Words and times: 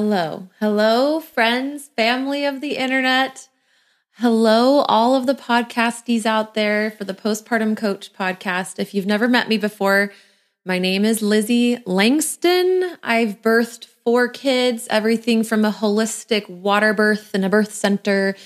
Hello. 0.00 0.48
Hello, 0.60 1.18
friends, 1.18 1.90
family 1.96 2.44
of 2.44 2.60
the 2.60 2.76
internet. 2.76 3.48
Hello, 4.18 4.82
all 4.82 5.16
of 5.16 5.26
the 5.26 5.34
podcasties 5.34 6.24
out 6.24 6.54
there 6.54 6.92
for 6.92 7.02
the 7.02 7.14
Postpartum 7.14 7.76
Coach 7.76 8.12
podcast. 8.12 8.78
If 8.78 8.94
you've 8.94 9.06
never 9.06 9.26
met 9.26 9.48
me 9.48 9.58
before, 9.58 10.12
my 10.64 10.78
name 10.78 11.04
is 11.04 11.20
Lizzie 11.20 11.82
Langston. 11.84 12.96
I've 13.02 13.42
birthed 13.42 13.86
four 14.04 14.28
kids, 14.28 14.86
everything 14.88 15.42
from 15.42 15.64
a 15.64 15.72
holistic 15.72 16.48
water 16.48 16.94
birth 16.94 17.34
in 17.34 17.42
a 17.42 17.48
birth 17.48 17.74
center 17.74 18.36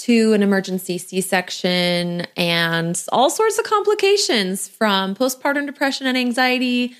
to 0.00 0.34
an 0.34 0.42
emergency 0.42 0.98
C 0.98 1.22
section 1.22 2.26
and 2.36 3.02
all 3.10 3.30
sorts 3.30 3.58
of 3.58 3.64
complications 3.64 4.68
from 4.68 5.14
postpartum 5.14 5.64
depression 5.64 6.06
and 6.06 6.18
anxiety 6.18 6.94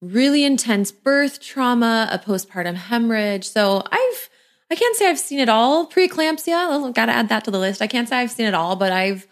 really 0.00 0.44
intense 0.44 0.92
birth 0.92 1.40
trauma, 1.40 2.08
a 2.10 2.18
postpartum 2.18 2.74
hemorrhage. 2.74 3.44
So 3.48 3.82
I've 3.90 4.30
I 4.70 4.76
can't 4.76 4.96
say 4.96 5.08
I've 5.08 5.18
seen 5.18 5.38
it 5.38 5.48
all. 5.48 5.86
Preeclampsia, 5.86 6.68
oh, 6.70 6.88
I've 6.88 6.94
got 6.94 7.06
to 7.06 7.12
add 7.12 7.28
that 7.28 7.44
to 7.44 7.50
the 7.50 7.58
list. 7.58 7.82
I 7.82 7.86
can't 7.86 8.08
say 8.08 8.16
I've 8.16 8.30
seen 8.30 8.46
it 8.46 8.54
all, 8.54 8.76
but 8.76 8.92
I've 8.92 9.26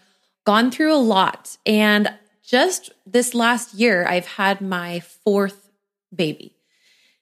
gone 0.45 0.71
through 0.71 0.93
a 0.93 0.95
lot. 0.95 1.57
And 1.65 2.13
just 2.43 2.91
this 3.05 3.33
last 3.33 3.73
year, 3.73 4.05
I've 4.07 4.27
had 4.27 4.61
my 4.61 4.99
fourth 4.99 5.69
baby. 6.15 6.55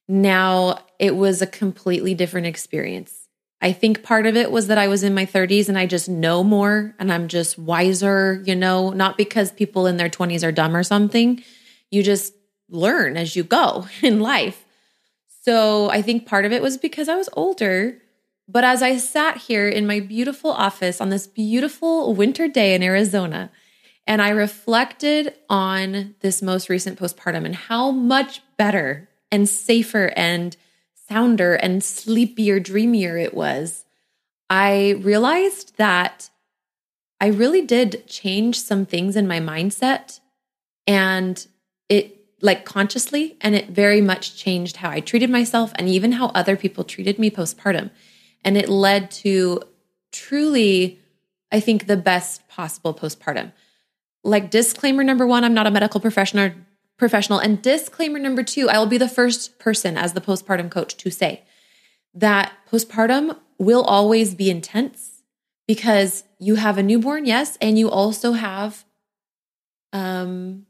Now, 0.07 0.83
it 0.99 1.15
was 1.15 1.41
a 1.41 1.47
completely 1.47 2.13
different 2.13 2.47
experience. 2.47 3.27
I 3.61 3.71
think 3.71 4.03
part 4.03 4.25
of 4.25 4.35
it 4.35 4.51
was 4.51 4.67
that 4.67 4.77
I 4.77 4.87
was 4.87 5.03
in 5.03 5.13
my 5.13 5.25
30s 5.25 5.69
and 5.69 5.77
I 5.77 5.85
just 5.85 6.09
know 6.09 6.43
more 6.43 6.95
and 6.99 7.13
I'm 7.13 7.27
just 7.27 7.57
wiser, 7.57 8.43
you 8.45 8.55
know, 8.55 8.89
not 8.89 9.17
because 9.17 9.51
people 9.51 9.85
in 9.85 9.97
their 9.97 10.09
20s 10.09 10.43
are 10.43 10.51
dumb 10.51 10.75
or 10.75 10.83
something. 10.83 11.43
You 11.91 12.01
just 12.01 12.33
learn 12.71 13.17
as 13.17 13.35
you 13.35 13.43
go 13.43 13.87
in 14.01 14.19
life. 14.19 14.65
So 15.43 15.89
I 15.89 16.01
think 16.01 16.25
part 16.25 16.45
of 16.45 16.51
it 16.51 16.61
was 16.61 16.77
because 16.77 17.09
I 17.09 17.15
was 17.15 17.29
older. 17.33 18.01
But 18.47 18.63
as 18.63 18.81
I 18.81 18.97
sat 18.97 19.37
here 19.37 19.67
in 19.67 19.87
my 19.87 19.99
beautiful 19.99 20.51
office 20.51 20.99
on 20.99 21.09
this 21.09 21.27
beautiful 21.27 22.13
winter 22.13 22.47
day 22.47 22.73
in 22.73 22.83
Arizona, 22.83 23.51
and 24.07 24.21
I 24.21 24.29
reflected 24.29 25.35
on 25.49 26.15
this 26.21 26.41
most 26.41 26.69
recent 26.69 26.99
postpartum 26.99 27.45
and 27.45 27.55
how 27.55 27.91
much 27.91 28.41
better 28.57 29.09
and 29.31 29.47
safer 29.47 30.11
and 30.15 30.57
sounder 31.07 31.55
and 31.55 31.83
sleepier, 31.83 32.59
dreamier 32.59 33.17
it 33.17 33.33
was, 33.33 33.85
I 34.49 34.91
realized 34.99 35.77
that 35.77 36.29
I 37.19 37.27
really 37.27 37.61
did 37.61 38.07
change 38.07 38.59
some 38.59 38.85
things 38.85 39.15
in 39.15 39.27
my 39.27 39.39
mindset. 39.39 40.19
And 40.87 41.45
it 41.87 42.20
like 42.41 42.65
consciously, 42.65 43.37
and 43.41 43.55
it 43.55 43.69
very 43.69 44.01
much 44.01 44.35
changed 44.35 44.77
how 44.77 44.89
I 44.89 44.99
treated 44.99 45.29
myself 45.29 45.71
and 45.75 45.87
even 45.87 46.13
how 46.13 46.27
other 46.27 46.55
people 46.55 46.83
treated 46.83 47.19
me 47.19 47.29
postpartum. 47.29 47.91
And 48.43 48.57
it 48.57 48.69
led 48.69 49.11
to 49.11 49.61
truly, 50.11 50.99
I 51.51 51.59
think, 51.59 51.85
the 51.85 51.97
best 51.97 52.47
possible 52.47 52.93
postpartum. 52.93 53.51
Like 54.23 54.49
disclaimer 54.49 55.03
number 55.03 55.25
one, 55.27 55.43
I'm 55.43 55.53
not 55.53 55.67
a 55.67 55.71
medical 55.71 56.01
professional 56.01 56.51
professional. 56.97 57.39
And 57.39 57.61
disclaimer 57.61 58.19
number 58.19 58.43
two, 58.43 58.69
I 58.69 58.77
will 58.77 58.85
be 58.85 58.99
the 58.99 59.09
first 59.09 59.57
person 59.57 59.97
as 59.97 60.13
the 60.13 60.21
postpartum 60.21 60.69
coach 60.69 60.95
to 60.97 61.09
say 61.09 61.43
that 62.13 62.51
postpartum 62.71 63.37
will 63.57 63.83
always 63.83 64.35
be 64.35 64.51
intense 64.51 65.23
because 65.67 66.23
you 66.37 66.55
have 66.55 66.77
a 66.77 66.83
newborn, 66.83 67.25
yes, 67.25 67.57
and 67.61 67.77
you 67.77 67.89
also 67.89 68.33
have 68.33 68.85
um 69.93 70.65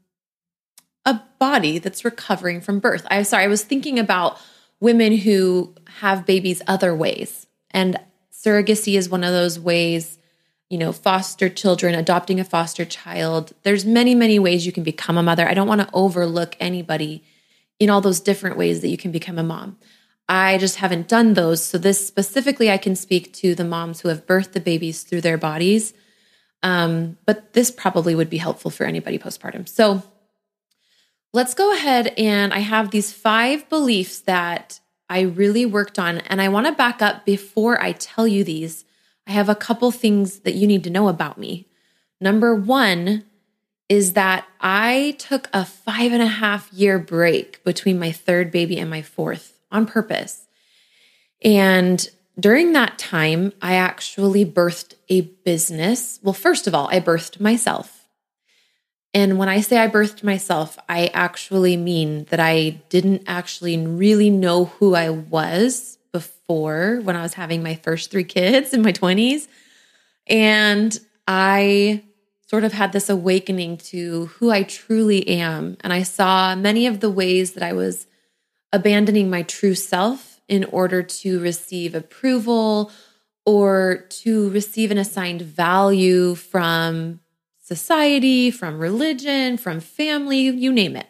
a 1.04 1.20
body 1.38 1.78
that's 1.78 2.04
recovering 2.04 2.60
from 2.60 2.78
birth. 2.78 3.06
I'm 3.10 3.24
sorry, 3.24 3.44
I 3.44 3.48
was 3.48 3.64
thinking 3.64 3.98
about 3.98 4.38
women 4.80 5.16
who 5.16 5.74
have 5.98 6.26
babies 6.26 6.62
other 6.66 6.94
ways. 6.94 7.46
And 7.70 7.98
surrogacy 8.32 8.96
is 8.96 9.08
one 9.08 9.24
of 9.24 9.32
those 9.32 9.58
ways, 9.58 10.18
you 10.68 10.78
know, 10.78 10.92
foster 10.92 11.48
children, 11.48 11.94
adopting 11.94 12.40
a 12.40 12.44
foster 12.44 12.84
child. 12.84 13.52
There's 13.62 13.84
many, 13.84 14.14
many 14.14 14.38
ways 14.38 14.66
you 14.66 14.72
can 14.72 14.82
become 14.82 15.16
a 15.16 15.22
mother. 15.22 15.48
I 15.48 15.54
don't 15.54 15.68
want 15.68 15.80
to 15.80 15.90
overlook 15.92 16.56
anybody 16.58 17.22
in 17.78 17.90
all 17.90 18.00
those 18.00 18.20
different 18.20 18.56
ways 18.56 18.80
that 18.80 18.88
you 18.88 18.96
can 18.96 19.12
become 19.12 19.38
a 19.38 19.42
mom. 19.42 19.76
I 20.28 20.58
just 20.58 20.76
haven't 20.76 21.08
done 21.08 21.34
those. 21.34 21.64
So, 21.64 21.78
this 21.78 22.06
specifically, 22.06 22.70
I 22.70 22.78
can 22.78 22.96
speak 22.96 23.32
to 23.34 23.54
the 23.54 23.64
moms 23.64 24.00
who 24.00 24.08
have 24.08 24.26
birthed 24.26 24.52
the 24.52 24.60
babies 24.60 25.02
through 25.02 25.20
their 25.20 25.36
bodies. 25.36 25.92
Um, 26.62 27.18
but 27.26 27.52
this 27.54 27.70
probably 27.70 28.14
would 28.14 28.30
be 28.30 28.38
helpful 28.38 28.70
for 28.70 28.84
anybody 28.84 29.18
postpartum. 29.18 29.68
So, 29.68 30.02
let's 31.32 31.54
go 31.54 31.72
ahead 31.72 32.08
and 32.18 32.52
I 32.52 32.58
have 32.58 32.90
these 32.90 33.12
five 33.12 33.68
beliefs 33.68 34.20
that 34.20 34.80
I 35.08 35.20
really 35.20 35.66
worked 35.66 35.98
on. 35.98 36.18
And 36.18 36.40
I 36.40 36.48
want 36.48 36.66
to 36.66 36.72
back 36.72 37.02
up 37.02 37.24
before 37.24 37.82
I 37.82 37.92
tell 37.92 38.26
you 38.26 38.44
these. 38.44 38.84
I 39.26 39.32
have 39.32 39.48
a 39.48 39.54
couple 39.54 39.90
things 39.90 40.40
that 40.40 40.54
you 40.54 40.66
need 40.66 40.84
to 40.84 40.90
know 40.90 41.08
about 41.08 41.38
me. 41.38 41.68
Number 42.20 42.54
one 42.54 43.24
is 43.88 44.14
that 44.14 44.46
I 44.60 45.16
took 45.18 45.48
a 45.52 45.64
five 45.64 46.12
and 46.12 46.22
a 46.22 46.26
half 46.26 46.72
year 46.72 46.98
break 46.98 47.62
between 47.64 47.98
my 47.98 48.10
third 48.10 48.50
baby 48.50 48.78
and 48.78 48.88
my 48.88 49.02
fourth 49.02 49.60
on 49.70 49.86
purpose. 49.86 50.46
And 51.42 52.08
during 52.38 52.72
that 52.72 52.98
time, 52.98 53.52
I 53.60 53.74
actually 53.74 54.46
birthed 54.46 54.94
a 55.08 55.22
business. 55.22 56.20
Well, 56.22 56.32
first 56.32 56.66
of 56.66 56.74
all, 56.74 56.88
I 56.88 57.00
birthed 57.00 57.40
myself. 57.40 58.01
And 59.14 59.38
when 59.38 59.48
I 59.48 59.60
say 59.60 59.78
I 59.78 59.88
birthed 59.88 60.22
myself, 60.22 60.78
I 60.88 61.10
actually 61.12 61.76
mean 61.76 62.24
that 62.30 62.40
I 62.40 62.80
didn't 62.88 63.24
actually 63.26 63.76
really 63.86 64.30
know 64.30 64.66
who 64.66 64.94
I 64.94 65.10
was 65.10 65.98
before 66.12 67.00
when 67.02 67.16
I 67.16 67.22
was 67.22 67.34
having 67.34 67.62
my 67.62 67.74
first 67.74 68.10
three 68.10 68.24
kids 68.24 68.72
in 68.72 68.82
my 68.82 68.92
20s. 68.92 69.48
And 70.26 70.98
I 71.28 72.04
sort 72.46 72.64
of 72.64 72.72
had 72.72 72.92
this 72.92 73.08
awakening 73.08 73.78
to 73.78 74.26
who 74.26 74.50
I 74.50 74.62
truly 74.62 75.26
am. 75.28 75.76
And 75.80 75.92
I 75.92 76.02
saw 76.02 76.54
many 76.54 76.86
of 76.86 77.00
the 77.00 77.10
ways 77.10 77.52
that 77.52 77.62
I 77.62 77.72
was 77.72 78.06
abandoning 78.72 79.28
my 79.28 79.42
true 79.42 79.74
self 79.74 80.40
in 80.48 80.64
order 80.64 81.02
to 81.02 81.40
receive 81.40 81.94
approval 81.94 82.90
or 83.44 84.06
to 84.08 84.50
receive 84.50 84.90
an 84.90 84.98
assigned 84.98 85.42
value 85.42 86.34
from 86.34 87.20
society, 87.76 88.50
from 88.50 88.78
religion, 88.78 89.56
from 89.56 89.80
family, 89.80 90.40
you 90.40 90.72
name 90.72 90.96
it. 90.96 91.08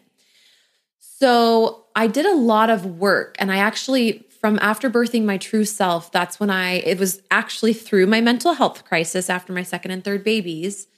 So 0.99 1.87
I 1.95 2.07
did 2.07 2.27
a 2.27 2.35
lot 2.35 2.71
of 2.71 2.85
work 2.85 3.37
and 3.39 3.53
I 3.53 3.59
actually 3.59 4.27
from 4.43 4.59
after 4.61 4.91
birthing 4.91 5.25
my 5.25 5.39
true 5.39 5.65
self, 5.65 6.11
that's 6.11 6.41
when 6.41 6.51
I 6.51 6.73
it 6.91 6.99
was 6.99 7.23
actually 7.31 7.73
through 7.73 8.09
my 8.09 8.21
mental 8.21 8.55
health 8.55 8.85
crisis 8.85 9.31
after 9.31 9.53
my 9.53 9.63
second 9.63 9.93
and 9.93 10.03
third 10.03 10.25
babies. 10.25 10.89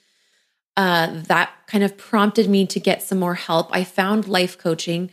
Uh, 0.78 1.20
that 1.28 1.50
kind 1.66 1.84
of 1.84 1.96
prompted 1.98 2.48
me 2.48 2.66
to 2.66 2.80
get 2.80 3.02
some 3.02 3.18
more 3.18 3.34
help. 3.34 3.68
I 3.70 3.84
found 3.84 4.26
life 4.26 4.56
coaching. 4.56 5.10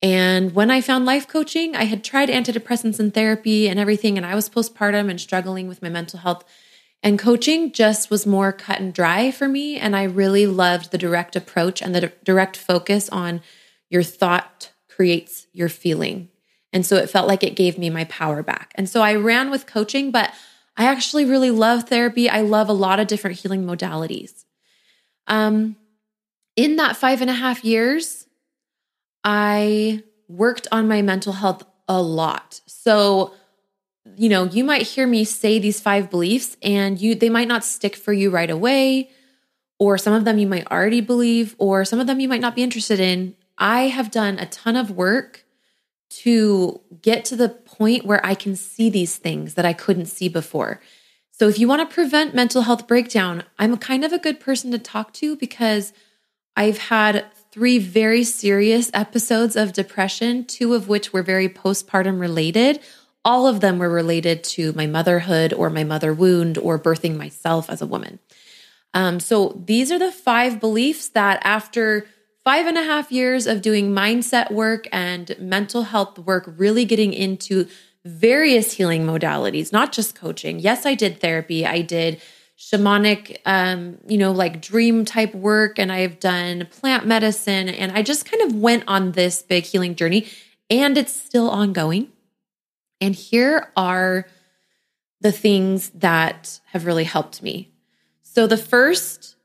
And 0.00 0.54
when 0.54 0.70
I 0.70 0.80
found 0.80 1.06
life 1.06 1.26
coaching, 1.26 1.74
I 1.74 1.84
had 1.84 2.04
tried 2.04 2.28
antidepressants 2.28 3.00
and 3.00 3.12
therapy 3.12 3.68
and 3.68 3.80
everything, 3.80 4.16
and 4.16 4.24
I 4.24 4.36
was 4.36 4.48
postpartum 4.48 5.10
and 5.10 5.20
struggling 5.20 5.66
with 5.66 5.82
my 5.82 5.88
mental 5.88 6.20
health. 6.20 6.44
And 7.06 7.20
coaching 7.20 7.70
just 7.70 8.10
was 8.10 8.26
more 8.26 8.52
cut 8.52 8.80
and 8.80 8.92
dry 8.92 9.30
for 9.30 9.46
me. 9.46 9.76
And 9.76 9.94
I 9.94 10.02
really 10.02 10.44
loved 10.44 10.90
the 10.90 10.98
direct 10.98 11.36
approach 11.36 11.80
and 11.80 11.94
the 11.94 12.12
direct 12.24 12.56
focus 12.56 13.08
on 13.10 13.42
your 13.88 14.02
thought 14.02 14.72
creates 14.88 15.46
your 15.52 15.68
feeling. 15.68 16.30
And 16.72 16.84
so 16.84 16.96
it 16.96 17.08
felt 17.08 17.28
like 17.28 17.44
it 17.44 17.54
gave 17.54 17.78
me 17.78 17.90
my 17.90 18.06
power 18.06 18.42
back. 18.42 18.72
And 18.74 18.88
so 18.88 19.02
I 19.02 19.14
ran 19.14 19.52
with 19.52 19.66
coaching, 19.68 20.10
but 20.10 20.34
I 20.76 20.86
actually 20.86 21.24
really 21.24 21.52
love 21.52 21.84
therapy. 21.84 22.28
I 22.28 22.40
love 22.40 22.68
a 22.68 22.72
lot 22.72 22.98
of 22.98 23.06
different 23.06 23.38
healing 23.38 23.64
modalities. 23.64 24.44
Um, 25.28 25.76
in 26.56 26.74
that 26.74 26.96
five 26.96 27.20
and 27.20 27.30
a 27.30 27.34
half 27.34 27.64
years, 27.64 28.26
I 29.22 30.02
worked 30.26 30.66
on 30.72 30.88
my 30.88 31.02
mental 31.02 31.34
health 31.34 31.62
a 31.86 32.02
lot. 32.02 32.62
So, 32.66 33.32
you 34.16 34.28
know, 34.28 34.44
you 34.44 34.64
might 34.64 34.82
hear 34.82 35.06
me 35.06 35.24
say 35.24 35.58
these 35.58 35.80
five 35.80 36.10
beliefs 36.10 36.56
and 36.62 37.00
you 37.00 37.14
they 37.14 37.30
might 37.30 37.48
not 37.48 37.64
stick 37.64 37.96
for 37.96 38.12
you 38.12 38.30
right 38.30 38.50
away, 38.50 39.10
or 39.78 39.98
some 39.98 40.14
of 40.14 40.24
them 40.24 40.38
you 40.38 40.46
might 40.46 40.70
already 40.70 41.00
believe, 41.00 41.54
or 41.58 41.84
some 41.84 42.00
of 42.00 42.06
them 42.06 42.20
you 42.20 42.28
might 42.28 42.40
not 42.40 42.54
be 42.54 42.62
interested 42.62 43.00
in. 43.00 43.34
I 43.58 43.82
have 43.82 44.10
done 44.10 44.38
a 44.38 44.46
ton 44.46 44.76
of 44.76 44.90
work 44.90 45.44
to 46.08 46.80
get 47.02 47.24
to 47.26 47.36
the 47.36 47.48
point 47.48 48.06
where 48.06 48.24
I 48.24 48.34
can 48.34 48.56
see 48.56 48.88
these 48.88 49.16
things 49.16 49.54
that 49.54 49.66
I 49.66 49.72
couldn't 49.72 50.06
see 50.06 50.28
before. 50.28 50.80
So, 51.30 51.48
if 51.48 51.58
you 51.58 51.68
want 51.68 51.88
to 51.88 51.94
prevent 51.94 52.34
mental 52.34 52.62
health 52.62 52.86
breakdown, 52.86 53.44
I'm 53.58 53.76
kind 53.76 54.04
of 54.04 54.12
a 54.12 54.18
good 54.18 54.40
person 54.40 54.70
to 54.70 54.78
talk 54.78 55.12
to 55.14 55.36
because 55.36 55.92
I've 56.56 56.78
had 56.78 57.26
three 57.52 57.78
very 57.78 58.24
serious 58.24 58.90
episodes 58.94 59.56
of 59.56 59.74
depression, 59.74 60.44
two 60.46 60.72
of 60.72 60.88
which 60.88 61.12
were 61.12 61.22
very 61.22 61.48
postpartum 61.48 62.18
related. 62.18 62.80
All 63.26 63.48
of 63.48 63.58
them 63.58 63.78
were 63.78 63.90
related 63.90 64.44
to 64.44 64.72
my 64.74 64.86
motherhood 64.86 65.52
or 65.52 65.68
my 65.68 65.82
mother 65.82 66.14
wound 66.14 66.58
or 66.58 66.78
birthing 66.78 67.16
myself 67.16 67.68
as 67.68 67.82
a 67.82 67.86
woman. 67.86 68.20
Um, 68.94 69.18
so, 69.18 69.60
these 69.66 69.90
are 69.90 69.98
the 69.98 70.12
five 70.12 70.60
beliefs 70.60 71.08
that 71.08 71.40
after 71.42 72.06
five 72.44 72.66
and 72.66 72.78
a 72.78 72.84
half 72.84 73.10
years 73.10 73.48
of 73.48 73.60
doing 73.60 73.90
mindset 73.90 74.52
work 74.52 74.86
and 74.92 75.34
mental 75.40 75.82
health 75.82 76.20
work, 76.20 76.44
really 76.56 76.84
getting 76.84 77.12
into 77.12 77.66
various 78.04 78.74
healing 78.74 79.04
modalities, 79.04 79.72
not 79.72 79.92
just 79.92 80.14
coaching. 80.14 80.60
Yes, 80.60 80.86
I 80.86 80.94
did 80.94 81.20
therapy. 81.20 81.66
I 81.66 81.82
did 81.82 82.22
shamanic, 82.56 83.38
um, 83.44 83.98
you 84.06 84.18
know, 84.18 84.30
like 84.30 84.62
dream 84.62 85.04
type 85.04 85.34
work, 85.34 85.80
and 85.80 85.90
I've 85.90 86.20
done 86.20 86.68
plant 86.70 87.04
medicine. 87.04 87.68
And 87.68 87.90
I 87.90 88.02
just 88.02 88.30
kind 88.30 88.44
of 88.44 88.54
went 88.54 88.84
on 88.86 89.12
this 89.12 89.42
big 89.42 89.64
healing 89.64 89.96
journey, 89.96 90.28
and 90.70 90.96
it's 90.96 91.12
still 91.12 91.50
ongoing. 91.50 92.12
And 93.00 93.14
here 93.14 93.70
are 93.76 94.26
the 95.20 95.32
things 95.32 95.90
that 95.90 96.60
have 96.66 96.86
really 96.86 97.04
helped 97.04 97.42
me. 97.42 97.72
So 98.22 98.46
the 98.46 98.56
first 98.56 99.36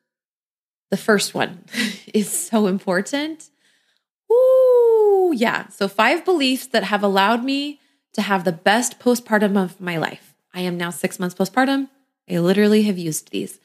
the 0.92 0.98
first 0.98 1.34
one 1.34 1.66
is 2.14 2.30
so 2.30 2.68
important. 2.68 3.50
Ooh, 4.32 5.34
yeah. 5.36 5.68
So, 5.70 5.88
five 5.88 6.24
beliefs 6.24 6.68
that 6.68 6.84
have 6.84 7.04
allowed 7.04 7.44
me 7.44 7.80
to 8.14 8.22
have 8.22 8.44
the 8.44 8.52
best 8.52 9.00
postpartum 9.00 9.62
of 9.62 9.82
my 9.82 9.98
life. 9.98 10.36
I 10.54 10.62
am 10.62 10.78
now 10.78 10.90
six 10.90 11.18
months 11.20 11.34
postpartum. 11.34 11.90
I 12.30 12.38
literally 12.40 12.84
have 12.84 12.98
used 12.98 13.32
these. 13.32 13.60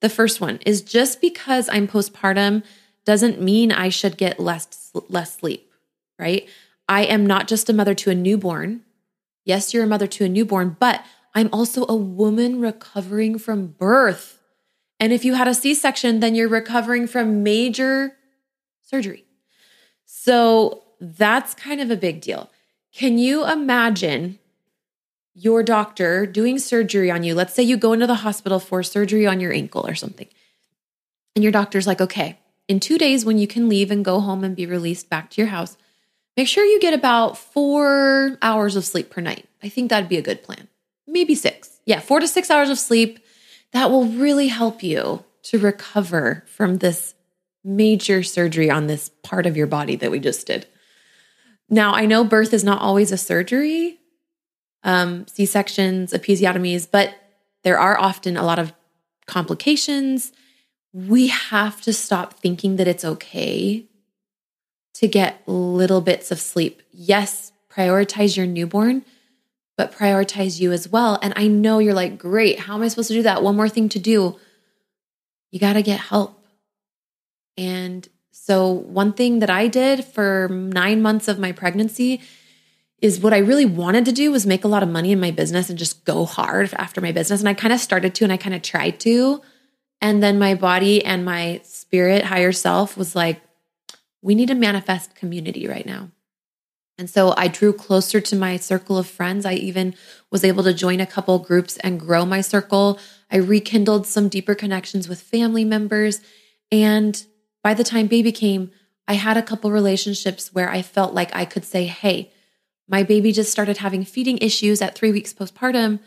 The 0.00 0.08
first 0.08 0.40
one 0.40 0.58
is 0.64 0.80
just 0.80 1.20
because 1.20 1.68
I'm 1.68 1.86
postpartum 1.86 2.64
doesn't 3.04 3.40
mean 3.40 3.72
I 3.72 3.90
should 3.90 4.16
get 4.16 4.40
less 4.40 4.90
less 5.08 5.36
sleep, 5.36 5.70
right? 6.18 6.48
I 6.88 7.02
am 7.04 7.26
not 7.26 7.46
just 7.46 7.68
a 7.68 7.74
mother 7.74 7.94
to 7.94 8.10
a 8.10 8.14
newborn. 8.14 8.82
Yes, 9.44 9.72
you're 9.72 9.84
a 9.84 9.88
mother 9.88 10.06
to 10.06 10.24
a 10.24 10.28
newborn, 10.28 10.76
but 10.78 11.04
I'm 11.34 11.48
also 11.52 11.86
a 11.88 11.96
woman 11.96 12.60
recovering 12.60 13.38
from 13.38 13.68
birth. 13.68 14.38
And 14.98 15.12
if 15.12 15.24
you 15.24 15.34
had 15.34 15.48
a 15.48 15.54
C 15.54 15.74
section, 15.74 16.20
then 16.20 16.34
you're 16.34 16.48
recovering 16.48 17.06
from 17.06 17.42
major 17.42 18.16
surgery. 18.82 19.24
So 20.04 20.82
that's 21.00 21.54
kind 21.54 21.80
of 21.80 21.90
a 21.90 21.96
big 21.96 22.20
deal. 22.20 22.50
Can 22.92 23.16
you 23.16 23.46
imagine 23.46 24.38
your 25.34 25.62
doctor 25.62 26.26
doing 26.26 26.58
surgery 26.58 27.10
on 27.10 27.22
you? 27.22 27.34
Let's 27.34 27.54
say 27.54 27.62
you 27.62 27.76
go 27.76 27.92
into 27.92 28.06
the 28.06 28.16
hospital 28.16 28.58
for 28.58 28.82
surgery 28.82 29.26
on 29.26 29.40
your 29.40 29.52
ankle 29.52 29.86
or 29.86 29.94
something. 29.94 30.28
And 31.34 31.42
your 31.42 31.52
doctor's 31.52 31.86
like, 31.86 32.00
okay, 32.00 32.38
in 32.68 32.80
two 32.80 32.98
days, 32.98 33.24
when 33.24 33.38
you 33.38 33.46
can 33.46 33.68
leave 33.68 33.90
and 33.90 34.04
go 34.04 34.20
home 34.20 34.44
and 34.44 34.54
be 34.54 34.66
released 34.66 35.08
back 35.08 35.30
to 35.30 35.40
your 35.40 35.48
house, 35.50 35.76
make 36.36 36.48
sure 36.48 36.64
you 36.64 36.80
get 36.80 36.94
about 36.94 37.38
four 37.38 38.38
hours 38.42 38.76
of 38.76 38.84
sleep 38.84 39.10
per 39.10 39.20
night. 39.20 39.48
I 39.62 39.68
think 39.68 39.90
that'd 39.90 40.08
be 40.08 40.18
a 40.18 40.22
good 40.22 40.42
plan. 40.42 40.68
Maybe 41.06 41.34
six. 41.34 41.80
Yeah, 41.86 42.00
four 42.00 42.20
to 42.20 42.28
six 42.28 42.50
hours 42.50 42.70
of 42.70 42.78
sleep 42.78 43.18
that 43.72 43.90
will 43.90 44.06
really 44.06 44.48
help 44.48 44.82
you 44.82 45.24
to 45.42 45.58
recover 45.58 46.44
from 46.46 46.78
this 46.78 47.14
major 47.64 48.22
surgery 48.22 48.70
on 48.70 48.86
this 48.86 49.10
part 49.22 49.46
of 49.46 49.56
your 49.56 49.66
body 49.66 49.96
that 49.96 50.10
we 50.10 50.18
just 50.18 50.46
did. 50.46 50.66
Now, 51.68 51.94
I 51.94 52.06
know 52.06 52.24
birth 52.24 52.52
is 52.52 52.64
not 52.64 52.80
always 52.80 53.12
a 53.12 53.16
surgery, 53.16 54.00
um, 54.82 55.26
C 55.28 55.46
sections, 55.46 56.12
episiotomies, 56.12 56.88
but 56.90 57.14
there 57.62 57.78
are 57.78 57.98
often 57.98 58.36
a 58.36 58.44
lot 58.44 58.58
of 58.58 58.72
complications. 59.26 60.32
We 60.92 61.28
have 61.28 61.80
to 61.82 61.92
stop 61.92 62.34
thinking 62.34 62.76
that 62.76 62.88
it's 62.88 63.04
okay 63.04 63.86
to 65.00 65.08
get 65.08 65.40
little 65.48 66.02
bits 66.02 66.30
of 66.30 66.38
sleep. 66.38 66.82
Yes, 66.92 67.52
prioritize 67.72 68.36
your 68.36 68.44
newborn, 68.44 69.02
but 69.78 69.92
prioritize 69.92 70.60
you 70.60 70.72
as 70.72 70.90
well. 70.90 71.18
And 71.22 71.32
I 71.36 71.46
know 71.46 71.78
you're 71.78 71.94
like, 71.94 72.18
great, 72.18 72.60
how 72.60 72.74
am 72.74 72.82
I 72.82 72.88
supposed 72.88 73.08
to 73.08 73.14
do 73.14 73.22
that? 73.22 73.42
One 73.42 73.56
more 73.56 73.70
thing 73.70 73.88
to 73.88 73.98
do. 73.98 74.36
You 75.50 75.58
got 75.58 75.72
to 75.72 75.82
get 75.82 76.00
help. 76.00 76.44
And 77.56 78.06
so, 78.30 78.70
one 78.70 79.14
thing 79.14 79.38
that 79.38 79.48
I 79.48 79.68
did 79.68 80.04
for 80.04 80.48
nine 80.50 81.00
months 81.00 81.28
of 81.28 81.38
my 81.38 81.52
pregnancy 81.52 82.20
is 83.00 83.20
what 83.20 83.32
I 83.32 83.38
really 83.38 83.64
wanted 83.64 84.04
to 84.04 84.12
do 84.12 84.30
was 84.30 84.46
make 84.46 84.64
a 84.64 84.68
lot 84.68 84.82
of 84.82 84.90
money 84.90 85.12
in 85.12 85.20
my 85.20 85.30
business 85.30 85.70
and 85.70 85.78
just 85.78 86.04
go 86.04 86.26
hard 86.26 86.74
after 86.74 87.00
my 87.00 87.12
business. 87.12 87.40
And 87.40 87.48
I 87.48 87.54
kind 87.54 87.72
of 87.72 87.80
started 87.80 88.14
to 88.16 88.24
and 88.24 88.32
I 88.32 88.36
kind 88.36 88.54
of 88.54 88.60
tried 88.60 89.00
to. 89.00 89.40
And 90.02 90.22
then 90.22 90.38
my 90.38 90.54
body 90.54 91.02
and 91.02 91.24
my 91.24 91.62
spirit, 91.64 92.24
higher 92.24 92.52
self, 92.52 92.98
was 92.98 93.16
like, 93.16 93.40
we 94.22 94.34
need 94.34 94.48
to 94.48 94.54
manifest 94.54 95.14
community 95.14 95.66
right 95.66 95.86
now. 95.86 96.10
And 96.98 97.08
so 97.08 97.32
I 97.36 97.48
drew 97.48 97.72
closer 97.72 98.20
to 98.20 98.36
my 98.36 98.58
circle 98.58 98.98
of 98.98 99.06
friends. 99.06 99.46
I 99.46 99.54
even 99.54 99.94
was 100.30 100.44
able 100.44 100.62
to 100.64 100.74
join 100.74 101.00
a 101.00 101.06
couple 101.06 101.38
groups 101.38 101.78
and 101.78 101.98
grow 101.98 102.26
my 102.26 102.42
circle. 102.42 102.98
I 103.30 103.36
rekindled 103.36 104.06
some 104.06 104.28
deeper 104.28 104.54
connections 104.54 105.08
with 105.08 105.22
family 105.22 105.64
members. 105.64 106.20
And 106.70 107.24
by 107.62 107.72
the 107.72 107.84
time 107.84 108.06
baby 108.06 108.32
came, 108.32 108.70
I 109.08 109.14
had 109.14 109.38
a 109.38 109.42
couple 109.42 109.70
relationships 109.70 110.52
where 110.52 110.68
I 110.68 110.82
felt 110.82 111.14
like 111.14 111.34
I 111.34 111.46
could 111.46 111.64
say, 111.64 111.86
Hey, 111.86 112.30
my 112.86 113.02
baby 113.02 113.32
just 113.32 113.50
started 113.50 113.78
having 113.78 114.04
feeding 114.04 114.36
issues 114.38 114.82
at 114.82 114.94
three 114.94 115.10
weeks 115.10 115.32
postpartum. 115.32 116.00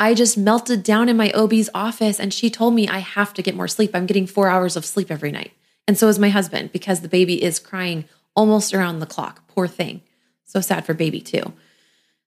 I 0.00 0.14
just 0.14 0.36
melted 0.36 0.82
down 0.82 1.08
in 1.08 1.16
my 1.16 1.30
OB's 1.32 1.70
office 1.72 2.18
and 2.18 2.34
she 2.34 2.50
told 2.50 2.74
me 2.74 2.88
I 2.88 2.98
have 2.98 3.32
to 3.34 3.42
get 3.42 3.54
more 3.54 3.68
sleep. 3.68 3.92
I'm 3.94 4.06
getting 4.06 4.26
four 4.26 4.48
hours 4.48 4.76
of 4.76 4.84
sleep 4.84 5.10
every 5.10 5.30
night. 5.30 5.52
And 5.92 5.98
so 5.98 6.08
is 6.08 6.18
my 6.18 6.30
husband 6.30 6.72
because 6.72 7.00
the 7.02 7.08
baby 7.08 7.42
is 7.42 7.58
crying 7.58 8.06
almost 8.34 8.72
around 8.72 9.00
the 9.00 9.06
clock. 9.06 9.46
Poor 9.46 9.68
thing. 9.68 10.00
So 10.46 10.62
sad 10.62 10.86
for 10.86 10.94
baby 10.94 11.20
too. 11.20 11.52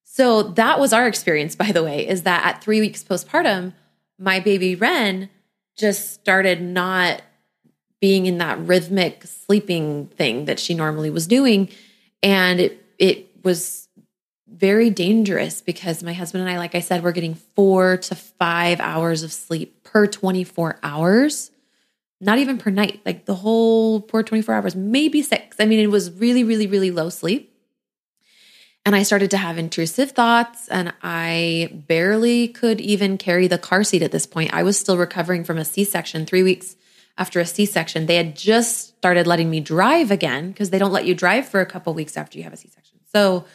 So 0.04 0.44
that 0.44 0.80
was 0.80 0.94
our 0.94 1.08
experience, 1.08 1.56
by 1.56 1.72
the 1.72 1.82
way, 1.82 2.08
is 2.08 2.22
that 2.22 2.46
at 2.46 2.64
three 2.64 2.80
weeks 2.80 3.04
postpartum, 3.04 3.74
my 4.20 4.40
baby 4.40 4.76
Ren 4.76 5.32
just 5.76 6.14
started 6.14 6.62
not 6.62 7.24
being 8.00 8.28
in 8.28 8.38
that 8.38 8.60
rhythmic 8.60 9.24
sleeping 9.24 10.10
thing 10.10 10.46
that 10.46 10.60
she 10.60 10.76
normally 10.76 11.10
was 11.10 11.26
doing. 11.26 11.70
And 12.22 12.60
it, 12.60 12.86
it 13.00 13.32
was 13.44 13.88
very 14.48 14.92
dangerous 14.92 15.60
because 15.62 16.04
my 16.04 16.14
husband 16.14 16.44
and 16.44 16.52
I, 16.52 16.60
like 16.60 16.76
I 16.76 16.82
said, 16.82 17.04
we're 17.04 17.14
getting 17.14 17.34
four 17.34 17.98
to 17.98 18.14
five 18.14 18.80
hours 18.80 19.24
of 19.24 19.34
sleep 19.34 19.82
per 19.82 20.06
24 20.06 20.78
hours, 20.84 21.50
not 22.22 22.38
even 22.38 22.58
per 22.58 22.70
night, 22.70 23.02
like 23.06 23.26
the 23.26 23.36
whole 23.36 24.02
poor 24.02 24.24
24 24.24 24.56
hours, 24.56 24.76
maybe 24.76 25.22
six. 25.22 25.58
I 25.60 25.66
mean, 25.66 25.80
it 25.80 25.92
was 25.92 26.12
really, 26.12 26.44
really, 26.44 26.68
really 26.68 26.92
low 26.92 27.10
sleep. 27.10 27.52
And 28.86 28.96
I 28.96 29.04
started 29.04 29.32
to 29.32 29.38
have 29.38 29.58
intrusive 29.58 30.12
thoughts, 30.12 30.68
and 30.68 30.94
I 31.02 31.70
barely 31.88 32.48
could 32.48 32.80
even 32.80 33.18
carry 33.18 33.48
the 33.48 33.58
car 33.58 33.84
seat 33.84 34.04
at 34.04 34.12
this 34.12 34.28
point. 34.28 34.54
I 34.54 34.62
was 34.62 34.78
still 34.78 34.98
recovering 34.98 35.44
from 35.44 35.58
a 35.58 35.66
C 35.66 35.84
section 35.84 36.26
three 36.26 36.44
weeks 36.44 36.76
after 37.18 37.40
a 37.40 37.46
C 37.46 37.66
section. 37.66 38.06
They 38.06 38.18
had 38.18 38.36
just 38.36 38.96
started 38.98 39.26
letting 39.26 39.50
me 39.50 39.60
drive 39.60 40.12
again 40.12 40.50
because 40.50 40.70
they 40.70 40.78
don't 40.78 40.92
let 40.92 41.06
you 41.06 41.16
drive 41.16 41.48
for 41.48 41.62
a 41.62 41.66
couple 41.66 41.94
weeks 41.96 42.16
after 42.16 42.38
you 42.38 42.44
have 42.44 42.54
a 42.54 42.58
C 42.58 42.70
section. 42.70 43.00
So, 43.12 43.46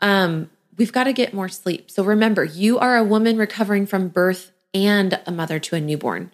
um, 0.00 0.50
we've 0.76 0.92
got 0.92 1.04
to 1.04 1.12
get 1.12 1.34
more 1.34 1.48
sleep. 1.48 1.90
So 1.90 2.04
remember, 2.04 2.44
you 2.44 2.78
are 2.78 2.96
a 2.96 3.04
woman 3.04 3.36
recovering 3.36 3.86
from 3.86 4.08
birth 4.08 4.52
and 4.74 5.20
a 5.26 5.30
mother 5.30 5.58
to 5.60 5.76
a 5.76 5.80
newborn, 5.80 6.32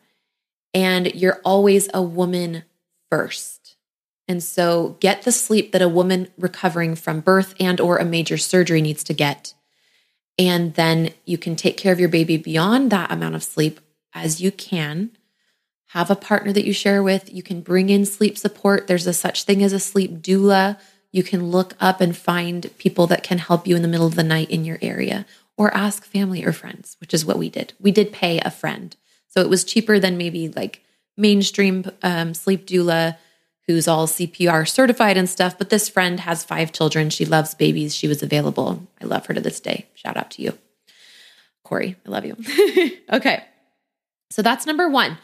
and 0.75 1.15
you're 1.15 1.41
always 1.45 1.89
a 1.95 2.03
woman 2.03 2.65
first. 3.11 3.77
And 4.27 4.43
so 4.43 4.97
get 5.01 5.23
the 5.23 5.33
sleep 5.33 5.73
that 5.73 5.81
a 5.83 5.89
woman 5.89 6.29
recovering 6.37 6.95
from 6.95 7.21
birth 7.21 7.55
and 7.59 7.81
or 7.81 7.97
a 7.97 8.05
major 8.05 8.37
surgery 8.37 8.83
needs 8.83 9.03
to 9.05 9.15
get. 9.15 9.55
And 10.39 10.75
then 10.75 11.15
you 11.25 11.39
can 11.39 11.57
take 11.57 11.77
care 11.77 11.93
of 11.93 11.99
your 11.99 12.11
baby 12.11 12.37
beyond 12.37 12.91
that 12.91 13.11
amount 13.11 13.35
of 13.35 13.43
sleep 13.43 13.81
as 14.15 14.41
you 14.41 14.53
can. 14.53 15.11
have 15.93 16.11
a 16.11 16.17
partner 16.17 16.53
that 16.53 16.67
you 16.67 16.73
share 16.73 17.03
with. 17.03 17.33
You 17.33 17.43
can 17.43 17.61
bring 17.63 17.89
in 17.89 18.05
sleep 18.05 18.37
support. 18.37 18.87
There's 18.87 19.07
a 19.07 19.13
such 19.13 19.45
thing 19.45 19.63
as 19.63 19.73
a 19.73 19.81
sleep 19.81 20.19
doula. 20.21 20.79
You 21.13 21.23
can 21.23 21.51
look 21.51 21.75
up 21.81 22.01
and 22.01 22.17
find 22.17 22.71
people 22.77 23.07
that 23.07 23.23
can 23.23 23.39
help 23.39 23.67
you 23.67 23.75
in 23.75 23.83
the 23.83 23.89
middle 23.89 24.07
of 24.07 24.15
the 24.15 24.23
night 24.23 24.51
in 24.51 24.65
your 24.65 24.79
area 24.83 25.25
or 25.57 25.75
ask 25.75 26.05
family 26.05 26.45
or 26.45 26.53
friends, 26.53 26.97
which 27.01 27.15
is 27.15 27.25
what 27.25 27.39
we 27.39 27.49
did. 27.49 27.73
We 27.81 27.91
did 27.91 28.13
pay 28.13 28.39
a 28.41 28.51
friend. 28.51 28.95
So 29.39 29.43
it 29.43 29.49
was 29.49 29.63
cheaper 29.63 30.01
than 30.01 30.17
maybe 30.17 30.49
like 30.49 30.83
mainstream 31.17 31.89
um, 32.03 32.35
sleep 32.35 32.67
doula 32.67 33.17
who's 33.69 33.87
all 33.87 34.09
CPR 34.09 34.69
certified 34.69 35.17
and 35.17 35.31
stuff. 35.31 35.57
But 35.57 35.71
this 35.71 35.89
friend 35.89 36.19
has 36.19 36.43
five 36.43 36.73
children. 36.73 37.09
She 37.09 37.25
loves 37.25 37.55
babies. 37.55 37.95
She 37.95 38.09
was 38.09 38.21
available. 38.21 38.85
I 39.01 39.05
love 39.05 39.27
her 39.27 39.35
to 39.35 39.41
this 39.41 39.61
day. 39.61 39.87
Shout 39.95 40.17
out 40.17 40.33
to 40.33 40.43
you, 40.43 40.59
Corey. 41.63 41.95
I 42.05 42.11
love 42.11 42.25
you. 42.25 42.37
okay. 43.13 43.45
So 44.33 44.43
that's 44.43 44.67
number 44.67 44.89
one 44.89 45.19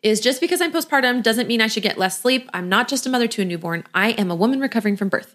is 0.00 0.20
just 0.20 0.40
because 0.40 0.60
I'm 0.60 0.72
postpartum 0.72 1.24
doesn't 1.24 1.48
mean 1.48 1.60
I 1.60 1.66
should 1.66 1.82
get 1.82 1.98
less 1.98 2.20
sleep. 2.20 2.48
I'm 2.54 2.68
not 2.68 2.86
just 2.86 3.04
a 3.04 3.10
mother 3.10 3.26
to 3.26 3.42
a 3.42 3.44
newborn. 3.44 3.82
I 3.92 4.10
am 4.10 4.30
a 4.30 4.36
woman 4.36 4.60
recovering 4.60 4.96
from 4.96 5.08
birth. 5.08 5.34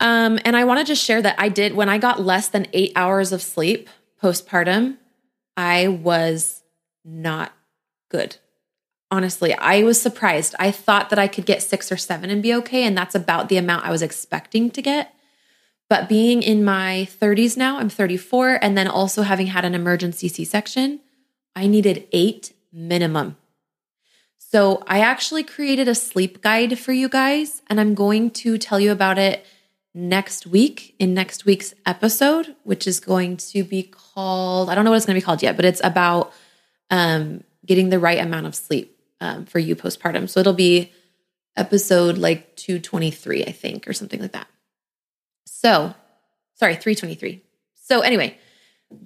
Um, 0.00 0.38
and 0.44 0.56
I 0.56 0.64
want 0.64 0.80
to 0.80 0.84
just 0.84 1.02
share 1.02 1.22
that 1.22 1.36
I 1.38 1.48
did 1.48 1.74
when 1.74 1.88
I 1.88 1.98
got 1.98 2.20
less 2.20 2.48
than 2.48 2.66
eight 2.72 2.92
hours 2.96 3.32
of 3.32 3.42
sleep 3.42 3.88
postpartum, 4.22 4.96
I 5.56 5.88
was 5.88 6.62
not 7.04 7.52
good. 8.10 8.36
Honestly, 9.10 9.54
I 9.54 9.82
was 9.84 10.00
surprised. 10.00 10.54
I 10.58 10.70
thought 10.70 11.10
that 11.10 11.18
I 11.18 11.28
could 11.28 11.46
get 11.46 11.62
six 11.62 11.90
or 11.92 11.96
seven 11.96 12.28
and 12.28 12.42
be 12.42 12.52
okay. 12.54 12.82
And 12.82 12.96
that's 12.96 13.14
about 13.14 13.48
the 13.48 13.56
amount 13.56 13.86
I 13.86 13.90
was 13.90 14.02
expecting 14.02 14.70
to 14.72 14.82
get. 14.82 15.14
But 15.88 16.08
being 16.08 16.42
in 16.42 16.64
my 16.64 17.08
30s 17.20 17.56
now, 17.56 17.78
I'm 17.78 17.88
34, 17.88 18.58
and 18.60 18.76
then 18.76 18.88
also 18.88 19.22
having 19.22 19.46
had 19.46 19.64
an 19.64 19.74
emergency 19.74 20.26
C 20.26 20.44
section, 20.44 21.00
I 21.54 21.68
needed 21.68 22.08
eight 22.10 22.52
minimum. 22.72 23.36
So 24.36 24.82
I 24.88 25.00
actually 25.00 25.44
created 25.44 25.86
a 25.86 25.94
sleep 25.94 26.42
guide 26.42 26.78
for 26.78 26.92
you 26.92 27.08
guys, 27.08 27.62
and 27.68 27.80
I'm 27.80 27.94
going 27.94 28.30
to 28.32 28.58
tell 28.58 28.80
you 28.80 28.90
about 28.90 29.18
it 29.18 29.46
next 29.96 30.46
week 30.46 30.94
in 30.98 31.14
next 31.14 31.46
week's 31.46 31.74
episode, 31.86 32.54
which 32.64 32.86
is 32.86 33.00
going 33.00 33.38
to 33.38 33.64
be 33.64 33.82
called, 33.82 34.68
I 34.68 34.74
don't 34.74 34.84
know 34.84 34.90
what 34.90 34.98
it's 34.98 35.06
going 35.06 35.14
to 35.14 35.20
be 35.20 35.24
called 35.24 35.42
yet, 35.42 35.56
but 35.56 35.64
it's 35.64 35.80
about 35.82 36.32
um, 36.90 37.42
getting 37.64 37.88
the 37.88 37.98
right 37.98 38.18
amount 38.18 38.46
of 38.46 38.54
sleep 38.54 39.00
um, 39.22 39.46
for 39.46 39.58
you 39.58 39.74
postpartum. 39.74 40.28
So 40.28 40.38
it'll 40.38 40.52
be 40.52 40.92
episode 41.56 42.18
like 42.18 42.54
223, 42.56 43.44
I 43.44 43.52
think, 43.52 43.88
or 43.88 43.94
something 43.94 44.20
like 44.20 44.32
that. 44.32 44.48
So, 45.46 45.94
sorry, 46.54 46.74
323. 46.74 47.42
So, 47.74 48.02
anyway, 48.02 48.38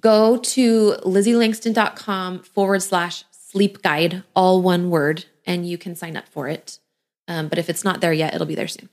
go 0.01 0.37
to 0.37 0.91
lizzieLangston.com 1.05 2.39
forward 2.39 2.81
slash 2.81 3.23
sleep 3.31 3.81
guide, 3.81 4.23
all 4.35 4.61
one 4.61 4.89
word, 4.89 5.25
and 5.45 5.65
you 5.65 5.77
can 5.77 5.95
sign 5.95 6.17
up 6.17 6.27
for 6.27 6.49
it. 6.49 6.79
Um, 7.29 7.47
but 7.47 7.57
if 7.57 7.69
it's 7.69 7.85
not 7.85 8.01
there 8.01 8.11
yet, 8.11 8.35
it'll 8.35 8.45
be 8.45 8.55
there 8.55 8.67
soon. 8.67 8.89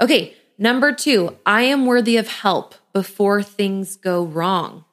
Okay, 0.00 0.34
Number 0.62 0.92
two, 0.92 1.36
I 1.44 1.62
am 1.62 1.86
worthy 1.86 2.16
of 2.16 2.28
help 2.28 2.76
before 2.92 3.42
things 3.42 3.96
go 3.96 4.24
wrong. 4.24 4.84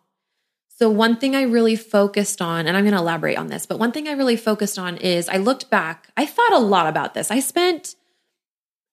So, 0.68 0.90
one 0.90 1.18
thing 1.18 1.36
I 1.36 1.44
really 1.44 1.76
focused 1.76 2.42
on, 2.42 2.66
and 2.66 2.76
I'm 2.76 2.86
going 2.86 2.96
to 2.96 3.00
elaborate 3.00 3.38
on 3.38 3.50
this, 3.50 3.68
but 3.68 3.78
one 3.78 3.92
thing 3.92 4.08
I 4.08 4.14
really 4.14 4.36
focused 4.36 4.80
on 4.80 4.98
is 4.98 5.30
I 5.30 5.38
looked 5.38 5.70
back, 5.70 6.08
I 6.18 6.26
thought 6.26 6.54
a 6.54 6.58
lot 6.58 6.88
about 6.88 7.14
this. 7.14 7.30
I 7.30 7.40
spent 7.40 7.94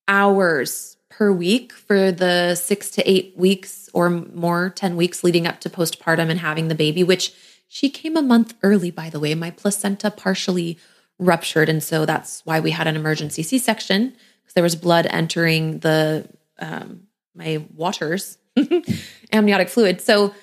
hours 0.06 0.98
per 1.08 1.32
week 1.32 1.72
for 1.72 2.12
the 2.12 2.54
six 2.54 2.90
to 2.90 3.10
eight 3.10 3.32
weeks 3.38 3.88
or 3.94 4.10
more, 4.10 4.68
10 4.68 4.96
weeks 4.96 5.24
leading 5.24 5.46
up 5.46 5.60
to 5.60 5.70
postpartum 5.70 6.28
and 6.28 6.40
having 6.40 6.68
the 6.68 6.74
baby, 6.74 7.02
which 7.02 7.32
she 7.66 7.88
came 7.88 8.18
a 8.18 8.22
month 8.22 8.52
early, 8.62 8.90
by 8.90 9.08
the 9.08 9.18
way. 9.18 9.34
My 9.34 9.50
placenta 9.50 10.10
partially 10.10 10.78
ruptured. 11.18 11.70
And 11.70 11.82
so 11.82 12.04
that's 12.04 12.44
why 12.44 12.60
we 12.60 12.72
had 12.72 12.86
an 12.86 12.96
emergency 12.96 13.42
C 13.42 13.56
section 13.56 14.12
because 14.42 14.52
there 14.52 14.62
was 14.62 14.76
blood 14.76 15.06
entering 15.06 15.78
the 15.78 16.28
um, 16.58 17.02
my 17.34 17.64
waters, 17.74 18.38
amniotic 19.32 19.68
fluid. 19.68 20.00
So, 20.00 20.34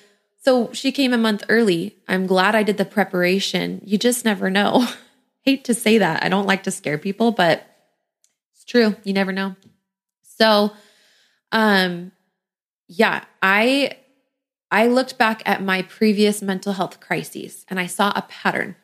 so 0.42 0.72
she 0.72 0.92
came 0.92 1.12
a 1.12 1.18
month 1.18 1.44
early. 1.48 1.96
I'm 2.08 2.26
glad 2.26 2.54
I 2.54 2.62
did 2.62 2.76
the 2.76 2.84
preparation. 2.84 3.80
You 3.84 3.98
just 3.98 4.24
never 4.24 4.50
know. 4.50 4.86
Hate 5.42 5.64
to 5.64 5.74
say 5.74 5.98
that. 5.98 6.24
I 6.24 6.28
don't 6.28 6.46
like 6.46 6.62
to 6.64 6.70
scare 6.70 6.98
people, 6.98 7.32
but 7.32 7.66
it's 8.54 8.64
true. 8.64 8.96
You 9.04 9.12
never 9.12 9.32
know. 9.32 9.56
So, 10.22 10.72
um, 11.52 12.12
yeah, 12.88 13.24
I 13.42 13.98
I 14.70 14.88
looked 14.88 15.18
back 15.18 15.42
at 15.46 15.62
my 15.62 15.82
previous 15.82 16.42
mental 16.42 16.72
health 16.72 16.98
crises 16.98 17.64
and 17.68 17.78
I 17.78 17.86
saw 17.86 18.12
a 18.14 18.22
pattern. 18.22 18.76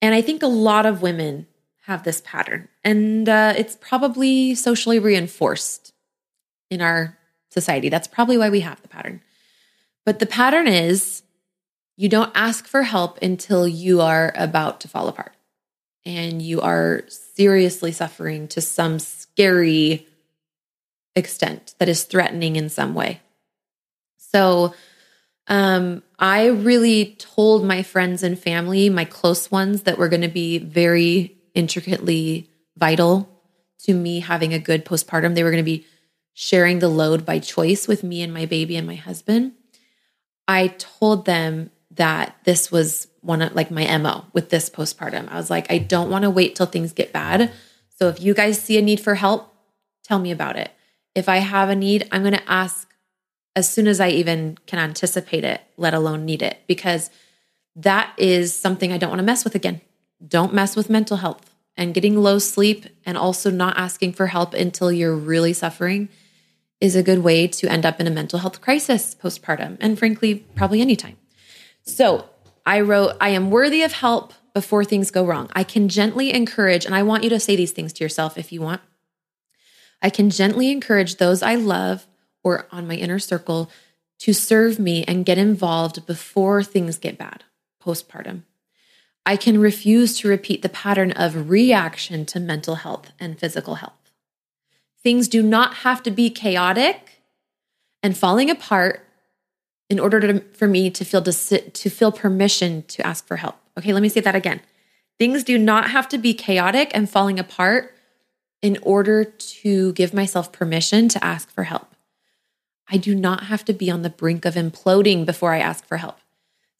And 0.00 0.14
I 0.14 0.20
think 0.20 0.42
a 0.42 0.48
lot 0.48 0.84
of 0.84 1.00
women 1.00 1.46
have 1.86 2.02
this 2.02 2.20
pattern, 2.24 2.68
and 2.84 3.28
uh, 3.28 3.54
it's 3.56 3.76
probably 3.80 4.54
socially 4.54 4.98
reinforced 4.98 5.91
in 6.72 6.80
our 6.80 7.18
society. 7.50 7.90
That's 7.90 8.08
probably 8.08 8.38
why 8.38 8.48
we 8.48 8.60
have 8.60 8.80
the 8.80 8.88
pattern. 8.88 9.20
But 10.06 10.18
the 10.18 10.26
pattern 10.26 10.66
is 10.66 11.22
you 11.96 12.08
don't 12.08 12.32
ask 12.34 12.66
for 12.66 12.82
help 12.82 13.20
until 13.20 13.68
you 13.68 14.00
are 14.00 14.32
about 14.34 14.80
to 14.80 14.88
fall 14.88 15.08
apart 15.08 15.34
and 16.04 16.40
you 16.40 16.62
are 16.62 17.02
seriously 17.08 17.92
suffering 17.92 18.48
to 18.48 18.60
some 18.60 18.98
scary 18.98 20.08
extent 21.14 21.74
that 21.78 21.90
is 21.90 22.04
threatening 22.04 22.56
in 22.56 22.70
some 22.70 22.94
way. 22.94 23.20
So, 24.16 24.74
um, 25.48 26.02
I 26.18 26.46
really 26.46 27.16
told 27.18 27.64
my 27.64 27.82
friends 27.82 28.22
and 28.22 28.38
family, 28.38 28.88
my 28.88 29.04
close 29.04 29.50
ones, 29.50 29.82
that 29.82 29.98
were 29.98 30.08
going 30.08 30.22
to 30.22 30.28
be 30.28 30.58
very 30.58 31.36
intricately 31.54 32.48
vital 32.76 33.28
to 33.80 33.92
me 33.92 34.20
having 34.20 34.54
a 34.54 34.58
good 34.58 34.84
postpartum. 34.84 35.34
They 35.34 35.42
were 35.42 35.50
going 35.50 35.62
to 35.62 35.70
be 35.70 35.84
sharing 36.34 36.78
the 36.78 36.88
load 36.88 37.26
by 37.26 37.38
choice 37.38 37.86
with 37.86 38.02
me 38.02 38.22
and 38.22 38.32
my 38.32 38.46
baby 38.46 38.76
and 38.76 38.86
my 38.86 38.94
husband, 38.94 39.52
I 40.48 40.68
told 40.68 41.24
them 41.26 41.70
that 41.90 42.36
this 42.44 42.72
was 42.72 43.08
one 43.20 43.42
of 43.42 43.54
like 43.54 43.70
my 43.70 43.96
MO 43.98 44.24
with 44.32 44.50
this 44.50 44.70
postpartum. 44.70 45.28
I 45.28 45.36
was 45.36 45.50
like, 45.50 45.70
I 45.70 45.78
don't 45.78 46.10
want 46.10 46.22
to 46.22 46.30
wait 46.30 46.56
till 46.56 46.66
things 46.66 46.92
get 46.92 47.12
bad. 47.12 47.52
So 47.98 48.08
if 48.08 48.20
you 48.20 48.34
guys 48.34 48.60
see 48.60 48.78
a 48.78 48.82
need 48.82 49.00
for 49.00 49.14
help, 49.14 49.54
tell 50.02 50.18
me 50.18 50.30
about 50.30 50.56
it. 50.56 50.72
If 51.14 51.28
I 51.28 51.38
have 51.38 51.68
a 51.68 51.76
need, 51.76 52.08
I'm 52.10 52.22
going 52.22 52.34
to 52.34 52.50
ask 52.50 52.88
as 53.54 53.70
soon 53.70 53.86
as 53.86 54.00
I 54.00 54.08
even 54.08 54.56
can 54.66 54.78
anticipate 54.78 55.44
it, 55.44 55.60
let 55.76 55.92
alone 55.92 56.24
need 56.24 56.42
it, 56.42 56.58
because 56.66 57.10
that 57.76 58.12
is 58.16 58.54
something 58.54 58.92
I 58.92 58.98
don't 58.98 59.10
want 59.10 59.20
to 59.20 59.24
mess 59.24 59.44
with 59.44 59.54
again. 59.54 59.82
Don't 60.26 60.54
mess 60.54 60.74
with 60.74 60.88
mental 60.88 61.18
health 61.18 61.54
and 61.76 61.94
getting 61.94 62.16
low 62.16 62.38
sleep 62.38 62.86
and 63.04 63.18
also 63.18 63.50
not 63.50 63.76
asking 63.76 64.14
for 64.14 64.28
help 64.28 64.54
until 64.54 64.90
you're 64.90 65.14
really 65.14 65.52
suffering 65.52 66.08
is 66.82 66.96
a 66.96 67.02
good 67.02 67.20
way 67.20 67.46
to 67.46 67.70
end 67.70 67.86
up 67.86 68.00
in 68.00 68.08
a 68.08 68.10
mental 68.10 68.40
health 68.40 68.60
crisis 68.60 69.14
postpartum, 69.14 69.76
and 69.80 69.96
frankly, 69.96 70.34
probably 70.56 70.80
anytime. 70.80 71.16
So 71.82 72.28
I 72.66 72.80
wrote, 72.80 73.16
I 73.20 73.28
am 73.28 73.52
worthy 73.52 73.84
of 73.84 73.92
help 73.92 74.34
before 74.52 74.84
things 74.84 75.12
go 75.12 75.24
wrong. 75.24 75.48
I 75.52 75.62
can 75.62 75.88
gently 75.88 76.32
encourage, 76.32 76.84
and 76.84 76.92
I 76.92 77.04
want 77.04 77.22
you 77.22 77.30
to 77.30 77.38
say 77.38 77.54
these 77.54 77.70
things 77.70 77.92
to 77.94 78.04
yourself 78.04 78.36
if 78.36 78.50
you 78.50 78.60
want. 78.60 78.80
I 80.02 80.10
can 80.10 80.28
gently 80.28 80.72
encourage 80.72 81.16
those 81.16 81.40
I 81.40 81.54
love 81.54 82.08
or 82.42 82.66
on 82.72 82.88
my 82.88 82.96
inner 82.96 83.20
circle 83.20 83.70
to 84.18 84.32
serve 84.32 84.80
me 84.80 85.04
and 85.04 85.24
get 85.24 85.38
involved 85.38 86.04
before 86.04 86.64
things 86.64 86.98
get 86.98 87.16
bad 87.16 87.44
postpartum. 87.80 88.42
I 89.24 89.36
can 89.36 89.60
refuse 89.60 90.18
to 90.18 90.28
repeat 90.28 90.62
the 90.62 90.68
pattern 90.68 91.12
of 91.12 91.48
reaction 91.48 92.26
to 92.26 92.40
mental 92.40 92.74
health 92.74 93.12
and 93.20 93.38
physical 93.38 93.76
health. 93.76 94.01
Things 95.02 95.28
do 95.28 95.42
not 95.42 95.74
have 95.76 96.02
to 96.04 96.10
be 96.10 96.30
chaotic 96.30 97.22
and 98.02 98.16
falling 98.16 98.50
apart 98.50 99.06
in 99.90 99.98
order 99.98 100.20
to, 100.20 100.40
for 100.54 100.66
me 100.66 100.90
to 100.90 101.04
feel 101.04 101.22
to, 101.22 101.32
to 101.32 101.90
feel 101.90 102.12
permission 102.12 102.82
to 102.84 103.06
ask 103.06 103.26
for 103.26 103.36
help. 103.36 103.56
Okay, 103.78 103.92
let 103.92 104.02
me 104.02 104.08
say 104.08 104.20
that 104.20 104.34
again. 104.34 104.60
Things 105.18 105.44
do 105.44 105.58
not 105.58 105.90
have 105.90 106.08
to 106.08 106.18
be 106.18 106.34
chaotic 106.34 106.90
and 106.94 107.08
falling 107.08 107.38
apart 107.38 107.94
in 108.62 108.78
order 108.82 109.24
to 109.24 109.92
give 109.92 110.14
myself 110.14 110.52
permission 110.52 111.08
to 111.08 111.22
ask 111.24 111.50
for 111.50 111.64
help. 111.64 111.94
I 112.88 112.96
do 112.96 113.14
not 113.14 113.44
have 113.44 113.64
to 113.66 113.72
be 113.72 113.90
on 113.90 114.02
the 114.02 114.10
brink 114.10 114.44
of 114.44 114.54
imploding 114.54 115.26
before 115.26 115.52
I 115.52 115.58
ask 115.58 115.84
for 115.86 115.96
help. 115.96 116.18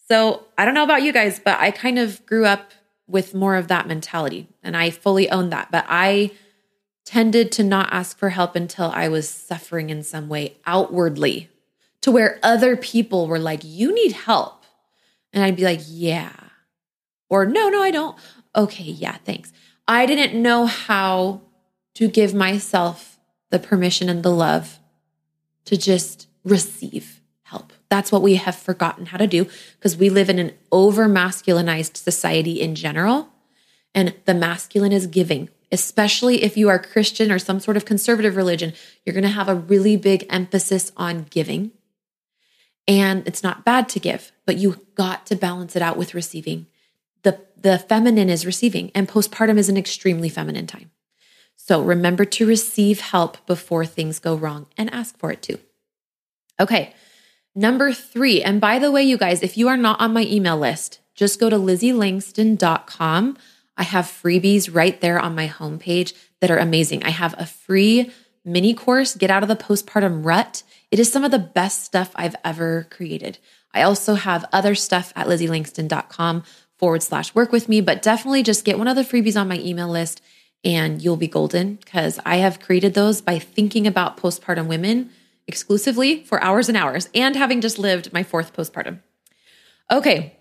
So 0.09 0.45
I 0.59 0.65
don't 0.65 0.75
know 0.75 0.85
about 0.85 1.03
you 1.03 1.13
guys, 1.13 1.41
but 1.43 1.59
I 1.59 1.71
kind 1.71 1.99
of 1.99 2.25
grew 2.27 2.45
up 2.45 2.73
with 3.07 3.35
more 3.35 3.57
of 3.57 3.69
that 3.69 3.89
mentality 3.89 4.49
and 4.63 4.77
I 4.77 4.91
fully 4.91 5.31
own 5.31 5.51
that. 5.51 5.71
But 5.71 5.87
I 5.89 6.33
tended 7.05 7.53
to 7.53 7.65
not 7.65 7.93
ask 7.93 8.19
for 8.19 8.31
help 8.31 8.57
until 8.57 8.91
I 8.95 9.09
was 9.09 9.29
suffering 9.29 9.91
in 9.91 10.03
some 10.03 10.29
way 10.29 10.57
outwardly 10.67 11.51
to 12.03 12.11
where 12.11 12.39
other 12.43 12.77
people 12.77 13.27
were 13.27 13.39
like, 13.39 13.61
You 13.65 13.95
need 13.95 14.13
help. 14.13 14.65
And 15.33 15.43
I'd 15.43 15.57
be 15.57 15.65
like, 15.65 15.81
Yeah. 15.87 16.33
Or 17.29 17.47
no, 17.47 17.69
no, 17.69 17.83
I 17.83 17.91
don't. 17.91 18.17
Okay, 18.55 18.85
yeah, 18.85 19.17
thanks. 19.25 19.53
I 19.89 20.07
didn't 20.07 20.41
know 20.41 20.67
how 20.67 21.41
to 21.95 22.09
give 22.09 22.35
myself 22.35 23.19
the 23.51 23.59
permission 23.59 24.09
and 24.09 24.23
the 24.23 24.31
love 24.31 24.79
to 25.65 25.77
just 25.77 26.29
receive 26.45 27.21
help. 27.43 27.73
That's 27.89 28.11
what 28.11 28.23
we 28.23 28.37
have 28.37 28.57
forgotten 28.57 29.07
how 29.07 29.19
to 29.19 29.27
do 29.27 29.47
because 29.79 29.97
we 29.97 30.09
live 30.09 30.31
in 30.31 30.39
an 30.39 30.53
over 30.71 31.09
masculinized 31.09 31.97
society 31.97 32.61
in 32.61 32.75
general. 32.75 33.29
And 33.95 34.15
the 34.25 34.35
masculine 34.35 34.93
is 34.93 35.07
giving, 35.07 35.51
especially 35.73 36.45
if 36.45 36.57
you 36.57 36.69
are 36.69 36.79
Christian 36.79 37.33
or 37.33 37.39
some 37.39 37.59
sort 37.59 37.77
of 37.77 37.87
conservative 37.87 38.37
religion. 38.37 38.75
You're 39.05 39.15
going 39.15 39.23
to 39.23 39.31
have 39.31 39.49
a 39.49 39.55
really 39.55 39.97
big 39.97 40.27
emphasis 40.29 40.93
on 40.97 41.27
giving. 41.31 41.73
And 42.87 43.27
it's 43.27 43.43
not 43.43 43.65
bad 43.65 43.89
to 43.91 44.01
give, 44.01 44.33
but 44.45 44.59
you 44.59 44.87
got 44.95 45.27
to 45.27 45.37
balance 45.37 45.75
it 45.75 45.83
out 45.83 45.97
with 45.97 46.15
receiving. 46.15 46.67
The, 47.23 47.41
the 47.57 47.79
feminine 47.79 48.29
is 48.29 48.45
receiving, 48.45 48.91
and 48.95 49.09
postpartum 49.09 49.57
is 49.57 49.69
an 49.69 49.77
extremely 49.77 50.29
feminine 50.29 50.67
time. 50.67 50.91
So 51.57 51.81
remember 51.81 52.25
to 52.25 52.47
receive 52.47 53.01
help 53.01 53.47
before 53.47 53.87
things 53.87 54.19
go 54.19 54.35
wrong 54.35 54.67
and 54.77 54.93
ask 54.93 55.17
for 55.17 55.31
it 55.31 55.43
too. 55.43 55.59
Okay. 56.59 56.93
Number 57.55 57.93
three, 57.93 58.43
and 58.43 58.61
by 58.61 58.79
the 58.79 58.91
way, 58.91 59.03
you 59.05 59.17
guys, 59.17 59.43
if 59.43 59.57
you 59.57 59.69
are 59.69 59.77
not 59.77 60.01
on 60.01 60.13
my 60.13 60.23
email 60.25 60.59
list, 60.59 61.01
just 61.15 61.39
go 61.39 61.49
to 61.51 61.57
lizzielangston.com. 61.57 63.37
I 63.77 63.85
have 63.85 64.05
freebies 64.05 64.73
right 64.73 65.01
there 65.01 65.19
on 65.19 65.35
my 65.35 65.49
homepage 65.49 66.13
that 66.41 66.51
are 66.51 66.59
amazing. 66.59 67.05
I 67.05 67.11
have 67.11 67.35
a 67.39 67.47
free 67.47 68.11
mini 68.45 68.75
course, 68.75 69.15
Get 69.15 69.31
Out 69.31 69.43
of 69.43 69.49
the 69.49 69.57
Postpartum 69.57 70.25
Rut. 70.25 70.63
It 70.91 70.99
is 70.99 71.11
some 71.11 71.25
of 71.25 71.31
the 71.31 71.39
best 71.39 71.85
stuff 71.85 72.11
I've 72.15 72.37
ever 72.45 72.87
created. 72.91 73.39
I 73.73 73.83
also 73.83 74.15
have 74.15 74.45
other 74.53 74.75
stuff 74.75 75.13
at 75.17 75.27
lizzielangston.com 75.27 76.43
forward 76.79 77.03
slash 77.03 77.35
work 77.35 77.53
with 77.53 77.69
me, 77.69 77.81
but 77.81 78.03
definitely 78.03 78.43
just 78.43 78.65
get 78.65 78.79
one 78.79 78.89
of 78.89 78.97
the 78.97 79.03
freebies 79.03 79.41
on 79.41 79.49
my 79.49 79.59
email 79.59 79.89
list 79.89 80.21
and 80.65 81.03
you'll 81.03 81.17
be 81.17 81.29
golden 81.29 81.77
because 81.77 82.21
I 82.25 82.37
have 82.37 82.61
created 82.61 82.95
those 82.95 83.21
by 83.21 83.39
thinking 83.39 83.87
about 83.87 84.17
postpartum 84.17 84.67
women 84.67 85.11
exclusively 85.47 86.25
for 86.25 86.43
hours 86.43 86.69
and 86.69 86.77
hours 86.77 87.09
and 87.15 87.35
having 87.35 87.61
just 87.61 87.79
lived 87.79 88.13
my 88.13 88.23
fourth 88.23 88.55
postpartum. 88.55 89.01
Okay, 89.91 90.37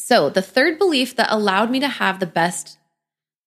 so 0.00 0.30
the 0.30 0.42
third 0.42 0.78
belief 0.78 1.16
that 1.16 1.32
allowed 1.32 1.70
me 1.70 1.80
to 1.80 1.88
have 1.88 2.18
the 2.18 2.26
best 2.26 2.78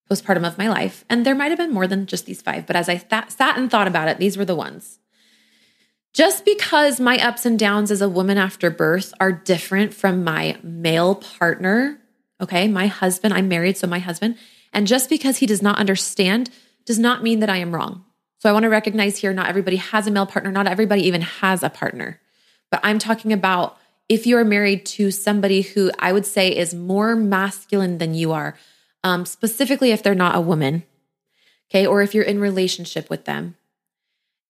postpartum 0.09 0.47
of 0.47 0.57
my 0.57 0.69
life, 0.69 1.03
and 1.09 1.25
there 1.25 1.35
might 1.35 1.49
have 1.49 1.57
been 1.57 1.73
more 1.73 1.87
than 1.87 2.05
just 2.05 2.25
these 2.25 2.41
five, 2.41 2.65
but 2.65 2.75
as 2.75 2.89
I 2.89 2.97
th- 2.97 3.29
sat 3.29 3.57
and 3.57 3.69
thought 3.69 3.87
about 3.87 4.07
it, 4.07 4.17
these 4.17 4.37
were 4.37 4.45
the 4.45 4.55
ones. 4.55 4.99
Just 6.13 6.45
because 6.45 6.99
my 6.99 7.17
ups 7.17 7.45
and 7.45 7.57
downs 7.57 7.89
as 7.89 8.01
a 8.01 8.09
woman 8.09 8.37
after 8.37 8.69
birth 8.69 9.13
are 9.19 9.31
different 9.31 9.93
from 9.93 10.23
my 10.23 10.57
male 10.61 11.15
partner, 11.15 11.99
okay, 12.39 12.67
my 12.67 12.87
husband, 12.87 13.33
I'm 13.33 13.47
married, 13.47 13.77
so 13.77 13.87
my 13.87 13.99
husband, 13.99 14.37
and 14.71 14.85
just 14.85 15.09
because 15.09 15.37
he 15.37 15.45
does 15.45 15.61
not 15.61 15.79
understand 15.79 16.49
does 16.85 16.99
not 16.99 17.23
mean 17.23 17.39
that 17.39 17.49
I 17.49 17.57
am 17.57 17.73
wrong. 17.73 18.05
So 18.39 18.49
I 18.49 18.53
want 18.53 18.63
to 18.63 18.69
recognize 18.69 19.17
here 19.17 19.33
not 19.33 19.47
everybody 19.47 19.77
has 19.77 20.05
a 20.05 20.11
male 20.11 20.25
partner, 20.25 20.51
not 20.51 20.67
everybody 20.67 21.03
even 21.07 21.21
has 21.21 21.63
a 21.63 21.69
partner. 21.69 22.19
But 22.69 22.81
I'm 22.83 22.99
talking 22.99 23.31
about 23.31 23.77
if 24.09 24.27
you 24.27 24.37
are 24.37 24.45
married 24.45 24.85
to 24.85 25.11
somebody 25.11 25.61
who 25.61 25.91
I 25.97 26.13
would 26.13 26.25
say 26.25 26.55
is 26.55 26.73
more 26.73 27.15
masculine 27.15 27.97
than 27.97 28.13
you 28.13 28.31
are, 28.31 28.55
um, 29.03 29.25
specifically 29.25 29.91
if 29.91 30.03
they're 30.03 30.15
not 30.15 30.35
a 30.35 30.41
woman, 30.41 30.83
okay, 31.69 31.85
or 31.85 32.01
if 32.01 32.13
you're 32.13 32.23
in 32.23 32.39
relationship 32.39 33.09
with 33.09 33.25
them, 33.25 33.55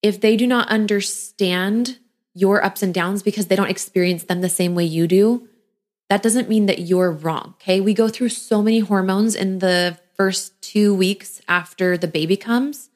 if 0.02 0.20
they 0.20 0.36
do 0.36 0.46
not 0.46 0.68
understand 0.68 1.98
your 2.34 2.64
ups 2.64 2.84
and 2.84 2.94
downs 2.94 3.24
because 3.24 3.48
they 3.48 3.56
don't 3.56 3.70
experience 3.70 4.24
them 4.24 4.42
the 4.42 4.50
same 4.50 4.76
way 4.76 4.84
you 4.84 5.08
do, 5.08 5.48
that 6.10 6.24
doesn't 6.24 6.50
mean 6.50 6.66
that 6.66 6.80
you're 6.80 7.12
wrong. 7.12 7.56
Okay. 7.62 7.80
We 7.80 7.94
go 7.94 8.10
through 8.10 8.30
so 8.30 8.62
many 8.62 8.80
hormones 8.80 9.36
in 9.36 9.60
the 9.60 9.98
first 10.16 10.62
two 10.62 10.94
weeks 10.94 11.42
after 11.48 11.98
the 11.98 12.08
baby 12.08 12.38
comes. 12.38 12.90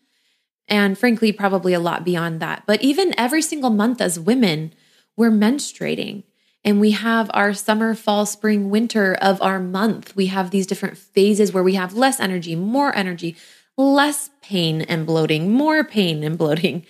And 0.68 0.98
frankly, 0.98 1.32
probably 1.32 1.74
a 1.74 1.80
lot 1.80 2.04
beyond 2.04 2.42
that. 2.42 2.64
But 2.68 2.82
even 2.82 3.18
every 3.18 3.42
single 3.42 3.70
month 3.70 4.02
as 4.02 4.20
women, 4.20 4.74
we're 5.16 5.32
menstruating 5.32 6.24
and 6.68 6.82
we 6.82 6.92
have 6.92 7.32
our 7.34 7.54
summer, 7.54 7.96
fall, 7.96 8.26
spring, 8.26 8.70
winter 8.70 9.14
of 9.22 9.42
our 9.42 9.58
month. 9.58 10.14
We 10.18 10.26
have 10.26 10.52
these 10.52 10.68
different 10.68 10.98
phases 10.98 11.54
where 11.54 11.64
we 11.64 11.76
have 11.76 11.94
less 11.94 12.20
energy, 12.20 12.58
more 12.58 12.94
energy, 12.94 13.38
less 13.78 14.30
pain 14.42 14.82
and 14.82 15.06
bloating, 15.06 15.50
more 15.50 15.86
pain 15.86 16.26
and 16.26 16.38
bloating. 16.38 16.86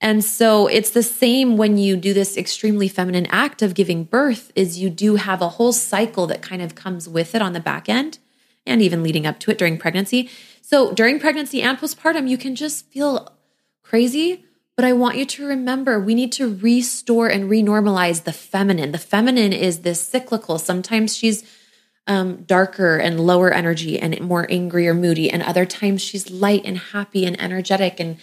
And 0.00 0.24
so 0.24 0.66
it's 0.66 0.90
the 0.90 1.04
same 1.04 1.56
when 1.56 1.78
you 1.78 1.96
do 1.96 2.12
this 2.12 2.36
extremely 2.36 2.88
feminine 2.88 3.26
act 3.26 3.62
of 3.62 3.74
giving 3.74 4.02
birth 4.02 4.50
is 4.56 4.80
you 4.80 4.90
do 4.90 5.14
have 5.14 5.40
a 5.40 5.50
whole 5.50 5.72
cycle 5.72 6.26
that 6.26 6.42
kind 6.42 6.60
of 6.60 6.74
comes 6.74 7.08
with 7.08 7.36
it 7.36 7.42
on 7.42 7.52
the 7.52 7.60
back 7.60 7.88
end 7.88 8.18
and 8.66 8.82
even 8.82 9.04
leading 9.04 9.24
up 9.24 9.38
to 9.38 9.52
it 9.52 9.58
during 9.58 9.78
pregnancy. 9.78 10.28
So 10.62 10.92
during 10.92 11.20
pregnancy 11.20 11.62
and 11.62 11.78
postpartum, 11.78 12.28
you 12.28 12.36
can 12.36 12.56
just 12.56 12.86
feel 12.90 13.32
crazy. 13.84 14.46
But 14.82 14.88
I 14.88 14.94
want 14.94 15.16
you 15.16 15.24
to 15.26 15.46
remember 15.46 16.00
we 16.00 16.16
need 16.16 16.32
to 16.32 16.56
restore 16.56 17.28
and 17.28 17.48
renormalize 17.48 18.24
the 18.24 18.32
feminine. 18.32 18.90
The 18.90 18.98
feminine 18.98 19.52
is 19.52 19.82
this 19.82 20.00
cyclical. 20.00 20.58
Sometimes 20.58 21.16
she's 21.16 21.48
um, 22.08 22.42
darker 22.42 22.96
and 22.96 23.20
lower 23.20 23.52
energy 23.52 23.96
and 23.96 24.20
more 24.20 24.44
angry 24.50 24.88
or 24.88 24.94
moody, 24.94 25.30
and 25.30 25.40
other 25.40 25.64
times 25.64 26.02
she's 26.02 26.32
light 26.32 26.62
and 26.64 26.76
happy 26.76 27.24
and 27.24 27.40
energetic 27.40 28.00
and 28.00 28.16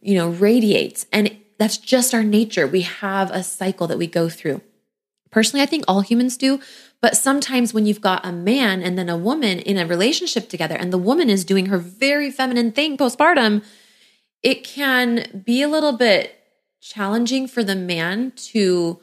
you 0.00 0.14
know 0.14 0.28
radiates. 0.28 1.04
And 1.10 1.36
that's 1.58 1.78
just 1.78 2.14
our 2.14 2.22
nature. 2.22 2.68
We 2.68 2.82
have 2.82 3.32
a 3.32 3.42
cycle 3.42 3.88
that 3.88 3.98
we 3.98 4.06
go 4.06 4.28
through. 4.28 4.60
Personally, 5.32 5.64
I 5.64 5.66
think 5.66 5.82
all 5.88 6.02
humans 6.02 6.36
do, 6.36 6.60
but 7.00 7.16
sometimes 7.16 7.74
when 7.74 7.86
you've 7.86 8.00
got 8.00 8.24
a 8.24 8.30
man 8.30 8.84
and 8.84 8.96
then 8.96 9.08
a 9.08 9.16
woman 9.16 9.58
in 9.58 9.78
a 9.78 9.84
relationship 9.84 10.48
together, 10.48 10.76
and 10.76 10.92
the 10.92 10.96
woman 10.96 11.28
is 11.28 11.44
doing 11.44 11.66
her 11.66 11.78
very 11.78 12.30
feminine 12.30 12.70
thing 12.70 12.96
postpartum, 12.96 13.64
it 14.44 14.62
can 14.62 15.42
be 15.44 15.62
a 15.62 15.68
little 15.68 15.96
bit 15.96 16.38
challenging 16.80 17.48
for 17.48 17.64
the 17.64 17.74
man 17.74 18.30
to 18.36 19.00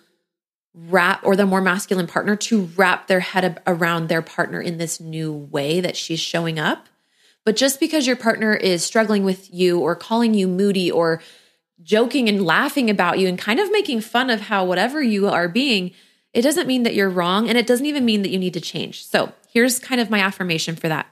wrap, 0.73 1.25
or 1.25 1.35
the 1.35 1.45
more 1.45 1.59
masculine 1.59 2.07
partner 2.07 2.35
to 2.37 2.65
wrap 2.77 3.07
their 3.07 3.19
head 3.19 3.61
around 3.67 4.07
their 4.07 4.21
partner 4.21 4.61
in 4.61 4.77
this 4.77 5.01
new 5.01 5.33
way 5.33 5.81
that 5.81 5.97
she's 5.97 6.19
showing 6.19 6.57
up. 6.57 6.87
But 7.43 7.55
just 7.55 7.79
because 7.79 8.05
your 8.07 8.15
partner 8.15 8.53
is 8.53 8.85
struggling 8.85 9.25
with 9.25 9.53
you 9.53 9.79
or 9.79 9.95
calling 9.95 10.33
you 10.35 10.47
moody 10.47 10.91
or 10.91 11.21
joking 11.81 12.29
and 12.29 12.45
laughing 12.45 12.89
about 12.89 13.17
you 13.17 13.27
and 13.27 13.37
kind 13.37 13.59
of 13.59 13.71
making 13.71 14.01
fun 14.01 14.29
of 14.29 14.41
how 14.41 14.63
whatever 14.63 15.01
you 15.01 15.27
are 15.27 15.49
being, 15.49 15.91
it 16.33 16.43
doesn't 16.43 16.67
mean 16.67 16.83
that 16.83 16.93
you're 16.93 17.09
wrong. 17.09 17.49
And 17.49 17.57
it 17.57 17.65
doesn't 17.65 17.87
even 17.87 18.05
mean 18.05 18.21
that 18.21 18.29
you 18.29 18.37
need 18.37 18.53
to 18.53 18.61
change. 18.61 19.03
So 19.05 19.33
here's 19.51 19.79
kind 19.79 19.99
of 19.99 20.11
my 20.11 20.19
affirmation 20.19 20.75
for 20.75 20.87
that 20.87 21.07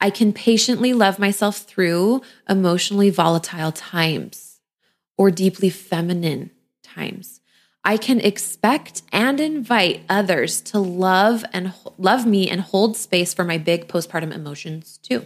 I 0.00 0.10
can 0.10 0.32
patiently 0.32 0.92
love 0.92 1.18
myself 1.18 1.58
through 1.58 2.22
emotionally 2.48 3.10
volatile 3.10 3.72
times 3.72 4.60
or 5.16 5.30
deeply 5.30 5.70
feminine 5.70 6.50
times. 6.82 7.40
I 7.84 7.96
can 7.96 8.20
expect 8.20 9.02
and 9.12 9.38
invite 9.38 10.02
others 10.08 10.60
to 10.62 10.78
love 10.78 11.44
and 11.52 11.72
love 11.98 12.26
me 12.26 12.50
and 12.50 12.60
hold 12.60 12.96
space 12.96 13.32
for 13.32 13.44
my 13.44 13.58
big 13.58 13.86
postpartum 13.88 14.34
emotions 14.34 14.98
too. 14.98 15.24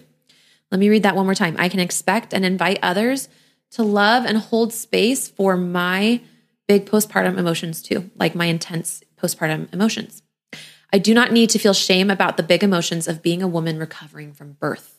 Let 0.70 0.78
me 0.78 0.88
read 0.88 1.02
that 1.02 1.16
one 1.16 1.24
more 1.24 1.34
time. 1.34 1.56
I 1.58 1.68
can 1.68 1.80
expect 1.80 2.32
and 2.32 2.44
invite 2.44 2.78
others 2.82 3.28
to 3.72 3.82
love 3.82 4.24
and 4.24 4.38
hold 4.38 4.72
space 4.72 5.26
for 5.26 5.56
my 5.56 6.20
big 6.68 6.86
postpartum 6.86 7.38
emotions 7.38 7.82
too, 7.82 8.10
like 8.16 8.34
my 8.34 8.46
intense 8.46 9.02
postpartum 9.20 9.72
emotions. 9.72 10.22
I 10.92 10.98
do 10.98 11.14
not 11.14 11.32
need 11.32 11.50
to 11.50 11.58
feel 11.58 11.72
shame 11.72 12.10
about 12.10 12.36
the 12.36 12.42
big 12.42 12.62
emotions 12.62 13.06
of 13.06 13.22
being 13.22 13.42
a 13.42 13.48
woman 13.48 13.78
recovering 13.78 14.32
from 14.32 14.52
birth. 14.52 14.98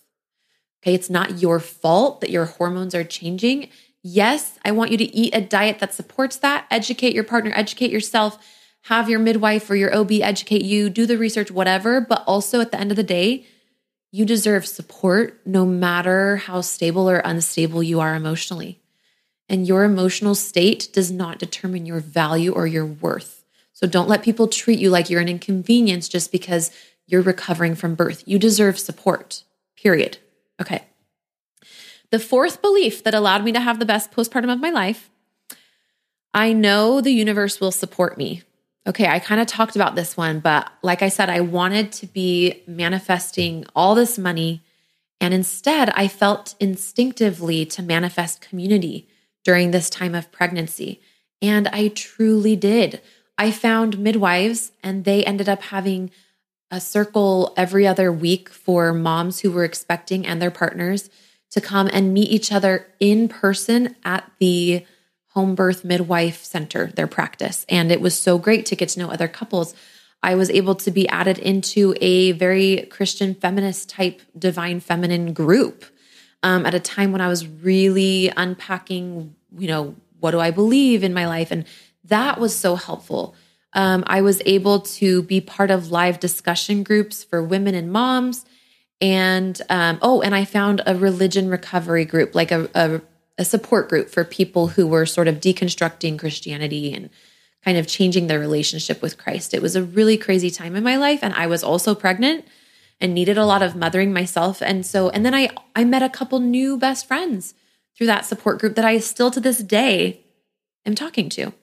Okay, 0.82 0.94
it's 0.94 1.10
not 1.10 1.42
your 1.42 1.60
fault 1.60 2.22
that 2.22 2.30
your 2.30 2.46
hormones 2.46 2.96
are 2.96 3.04
changing. 3.04 3.70
Yes, 4.04 4.58
I 4.66 4.72
want 4.72 4.92
you 4.92 4.98
to 4.98 5.16
eat 5.16 5.36
a 5.36 5.42
diet 5.42 5.80
that 5.80 5.94
supports 5.94 6.38
that, 6.38 6.66
educate 6.72 7.14
your 7.14 7.24
partner, 7.24 7.52
educate 7.54 7.92
yourself, 7.92 8.40
have 8.86 9.10
your 9.10 9.20
midwife 9.20 9.70
or 9.70 9.76
your 9.76 9.96
OB 9.96 10.12
educate 10.14 10.64
you, 10.64 10.90
do 10.90 11.06
the 11.06 11.18
research, 11.18 11.52
whatever. 11.52 12.02
But 12.02 12.24
also 12.26 12.62
at 12.62 12.72
the 12.72 12.80
end 12.80 12.92
of 12.92 12.98
the 12.98 13.04
day, 13.04 13.46
you 14.12 14.26
deserve 14.26 14.66
support 14.66 15.40
no 15.46 15.66
matter 15.66 16.38
how 16.38 16.62
stable 16.62 17.10
or 17.10 17.20
unstable 17.20 17.84
you 17.84 18.00
are 18.00 18.16
emotionally. 18.16 18.82
And 19.48 19.68
your 19.68 19.84
emotional 19.84 20.34
state 20.34 20.90
does 20.94 21.12
not 21.12 21.38
determine 21.38 21.86
your 21.86 22.00
value 22.00 22.54
or 22.54 22.66
your 22.66 22.86
worth. 22.86 23.41
So 23.82 23.90
don't 23.90 24.10
let 24.10 24.24
people 24.24 24.48
treat 24.48 24.80
you 24.80 24.90
like 24.90 25.10
you're 25.10 25.22
an 25.22 25.28
inconvenience 25.28 26.08
just 26.08 26.32
because 26.32 26.72
you're 27.08 27.22
recovering 27.22 27.76
from 27.76 27.96
birth. 27.96 28.24
You 28.26 28.38
deserve 28.38 28.78
support, 28.78 29.44
period. 29.76 30.20
Okay. 30.62 30.84
The 32.12 32.20
fourth 32.20 32.62
belief 32.62 33.04
that 33.04 33.14
allowed 33.14 33.44
me 33.44 33.52
to 33.54 33.60
have 33.60 33.80
the 33.80 33.86
best 33.86 34.12
postpartum 34.12 34.52
of 34.52 34.60
my 34.60 34.70
life 34.70 35.10
I 36.34 36.54
know 36.54 37.02
the 37.02 37.12
universe 37.12 37.60
will 37.60 37.72
support 37.72 38.18
me. 38.18 38.44
Okay, 38.88 39.08
I 39.08 39.20
kind 39.20 39.42
of 39.42 39.48
talked 39.48 39.76
about 39.76 39.96
this 39.96 40.18
one, 40.18 40.40
but 40.40 40.72
like 40.82 41.02
I 41.02 41.10
said, 41.10 41.30
I 41.30 41.42
wanted 41.42 41.92
to 41.94 42.08
be 42.08 42.64
manifesting 42.66 43.66
all 43.76 43.96
this 43.96 44.18
money. 44.18 44.64
And 45.20 45.34
instead, 45.34 45.90
I 45.92 46.08
felt 46.08 46.56
instinctively 46.60 47.66
to 47.68 47.84
manifest 47.84 48.42
community 48.42 49.08
during 49.44 49.72
this 49.72 49.90
time 49.90 50.16
of 50.16 50.32
pregnancy. 50.32 51.02
And 51.42 51.68
I 51.68 51.90
truly 51.90 52.56
did. 52.56 53.02
I 53.42 53.50
found 53.50 53.98
midwives, 53.98 54.72
and 54.84 55.04
they 55.04 55.26
ended 55.26 55.50
up 55.50 55.64
having 55.64 56.12
a 56.70 56.80
circle 56.80 57.56
every 57.58 57.88
other 57.88 58.12
week 58.12 58.50
for 58.50 58.94
moms 58.94 59.40
who 59.40 59.50
were 59.50 59.64
expecting 59.64 60.28
and 60.28 60.40
their 60.40 60.52
partners 60.52 61.10
to 61.50 61.60
come 61.60 61.90
and 61.92 62.14
meet 62.14 62.30
each 62.30 62.52
other 62.52 62.86
in 63.00 63.28
person 63.28 63.96
at 64.06 64.32
the 64.38 64.86
home 65.30 65.56
birth 65.56 65.84
midwife 65.84 66.44
center, 66.44 66.92
their 66.96 67.08
practice. 67.08 67.66
And 67.68 67.92
it 67.92 68.00
was 68.00 68.16
so 68.16 68.38
great 68.38 68.68
to 68.68 68.76
get 68.76 68.90
to 68.90 69.00
know 69.00 69.10
other 69.10 69.28
couples. 69.28 69.74
I 70.22 70.36
was 70.36 70.52
able 70.52 70.76
to 70.76 70.92
be 70.92 71.10
added 71.10 71.40
into 71.40 71.96
a 72.00 72.34
very 72.34 72.86
Christian 72.92 73.34
feminist 73.34 73.90
type 73.90 74.22
divine 74.38 74.82
feminine 74.82 75.34
group 75.34 75.84
um, 76.44 76.68
at 76.68 76.76
a 76.76 76.80
time 76.80 77.12
when 77.12 77.22
I 77.22 77.28
was 77.28 77.48
really 77.48 78.32
unpacking, 78.38 79.36
you 79.58 79.68
know, 79.68 79.96
what 80.20 80.30
do 80.30 80.40
I 80.40 80.52
believe 80.52 81.04
in 81.04 81.16
my 81.16 81.26
life? 81.26 81.50
And 81.50 81.66
that 82.06 82.40
was 82.40 82.56
so 82.56 82.76
helpful. 82.76 83.36
Um, 83.74 84.04
I 84.08 84.22
was 84.22 84.42
able 84.46 84.82
to 84.82 85.24
be 85.24 85.40
part 85.40 85.72
of 85.72 85.92
live 85.92 86.20
discussion 86.20 86.84
groups 86.84 87.24
for 87.24 87.42
women 87.42 87.74
and 87.74 87.92
moms 87.92 88.46
and 89.02 89.60
um, 89.70 89.98
oh, 90.02 90.22
and 90.22 90.36
I 90.36 90.46
found 90.46 90.82
a 90.86 90.96
religion 90.96 91.50
recovery 91.50 92.06
group, 92.06 92.36
like 92.36 92.52
a, 92.52 92.70
a, 92.76 93.02
a 93.40 93.46
support 93.46 93.90
group 93.90 94.10
for 94.10 94.24
people 94.24 94.68
who 94.68 94.88
were 94.88 95.08
sort 95.08 95.28
of 95.28 95.40
deconstructing 95.40 96.20
Christianity 96.20 96.94
and 96.94 97.10
kind 97.66 97.78
of 97.78 97.88
changing 97.88 98.28
their 98.28 98.40
relationship 98.40 99.02
with 99.02 99.18
Christ. 99.18 99.54
It 99.54 99.62
was 99.62 99.76
a 99.76 99.84
really 99.84 100.18
crazy 100.18 100.52
time 100.52 100.76
in 100.76 100.84
my 100.84 100.98
life, 100.98 101.20
and 101.24 101.34
I 101.34 101.48
was 101.48 101.64
also 101.64 101.96
pregnant 101.96 102.46
and 103.00 103.16
needed 103.16 103.38
a 103.40 103.46
lot 103.46 103.64
of 103.64 103.76
mothering 103.76 104.14
myself. 104.14 104.62
And 104.62 104.86
so, 104.86 105.10
and 105.10 105.26
then 105.26 105.34
I 105.34 105.50
I 105.76 105.84
met 105.84 106.04
a 106.04 106.10
couple 106.10 106.40
new 106.40 106.78
best 106.78 107.08
friends 107.08 107.56
through 107.98 108.08
that 108.08 108.26
support 108.26 108.60
group 108.60 108.76
that 108.76 108.86
I 108.86 109.00
still 109.00 109.32
to 109.32 109.40
this 109.40 109.60
day 109.60 110.22
am 110.86 110.94
talking 110.94 111.28
to. 111.30 111.54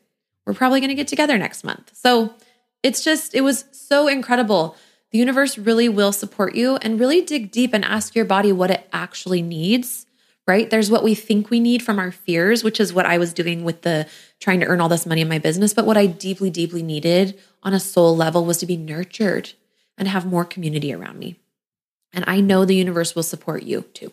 We're 0.49 0.55
probably 0.55 0.81
going 0.81 0.89
to 0.89 0.95
get 0.95 1.09
together 1.09 1.37
next 1.37 1.63
month. 1.63 1.95
So 1.95 2.33
it's 2.83 3.05
just, 3.05 3.35
it 3.35 3.43
was 3.43 3.67
so 3.71 4.09
incredible 4.09 4.77
the 5.11 5.19
universe 5.19 5.59
really 5.59 5.91
will 5.91 6.11
support 6.11 6.55
you 6.55 6.77
and 6.77 6.99
really 6.99 7.21
dig 7.21 7.51
deep 7.51 7.75
and 7.75 7.85
ask 7.85 8.15
your 8.15 8.25
body 8.25 8.51
what 8.51 8.71
it 8.71 8.89
actually 8.91 9.43
needs, 9.43 10.07
right? 10.47 10.71
There's 10.71 10.91
what 10.91 11.05
we 11.05 11.15
think 11.15 11.51
we 11.51 11.61
need 11.61 11.83
from 11.83 11.99
our 11.99 12.11
fears, 12.11 12.65
which 12.65 12.81
is 12.81 12.95
what 12.95 13.05
I 13.05 13.19
was 13.19 13.35
doing 13.35 13.63
with 13.63 13.83
the 13.83 14.09
trying 14.41 14.61
to 14.61 14.67
earn 14.67 14.81
all 14.81 14.89
this 14.89 15.05
money 15.05 15.21
in 15.21 15.29
my 15.29 15.39
business. 15.39 15.75
But 15.75 15.85
what 15.85 15.99
I 15.99 16.07
deeply, 16.07 16.49
deeply 16.49 16.83
needed 16.83 17.39
on 17.63 17.75
a 17.75 17.81
soul 17.81 18.17
level 18.17 18.47
was 18.47 18.57
to 18.59 18.67
be 18.67 18.79
nurtured 18.79 19.53
and 19.99 20.09
have 20.09 20.25
more 20.25 20.47
community 20.47 20.95
around 20.95 21.19
me. 21.19 21.37
And 22.15 22.25
I 22.27 22.41
know 22.41 22.65
the 22.65 22.75
universe 22.75 23.15
will 23.15 23.23
support 23.23 23.65
you 23.65 23.83
too. 23.93 24.13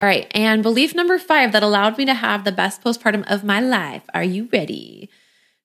All 0.00 0.08
right. 0.08 0.30
And 0.32 0.62
belief 0.62 0.94
number 0.94 1.18
five 1.18 1.52
that 1.52 1.62
allowed 1.62 1.98
me 1.98 2.04
to 2.04 2.14
have 2.14 2.44
the 2.44 2.52
best 2.52 2.82
postpartum 2.82 3.24
of 3.30 3.42
my 3.42 3.60
life. 3.60 4.02
Are 4.14 4.22
you 4.22 4.48
ready? 4.52 5.10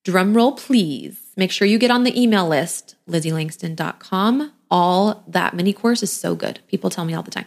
Drum 0.03 0.33
roll, 0.33 0.53
please. 0.53 1.19
Make 1.37 1.51
sure 1.51 1.67
you 1.67 1.77
get 1.77 1.91
on 1.91 2.03
the 2.03 2.19
email 2.19 2.47
list, 2.47 2.95
lizzielangston.com. 3.07 4.51
All 4.71 5.23
that 5.27 5.53
mini 5.53 5.71
course 5.71 6.01
is 6.01 6.11
so 6.11 6.35
good. 6.35 6.59
People 6.67 6.89
tell 6.89 7.05
me 7.05 7.13
all 7.13 7.23
the 7.23 7.31
time. 7.31 7.45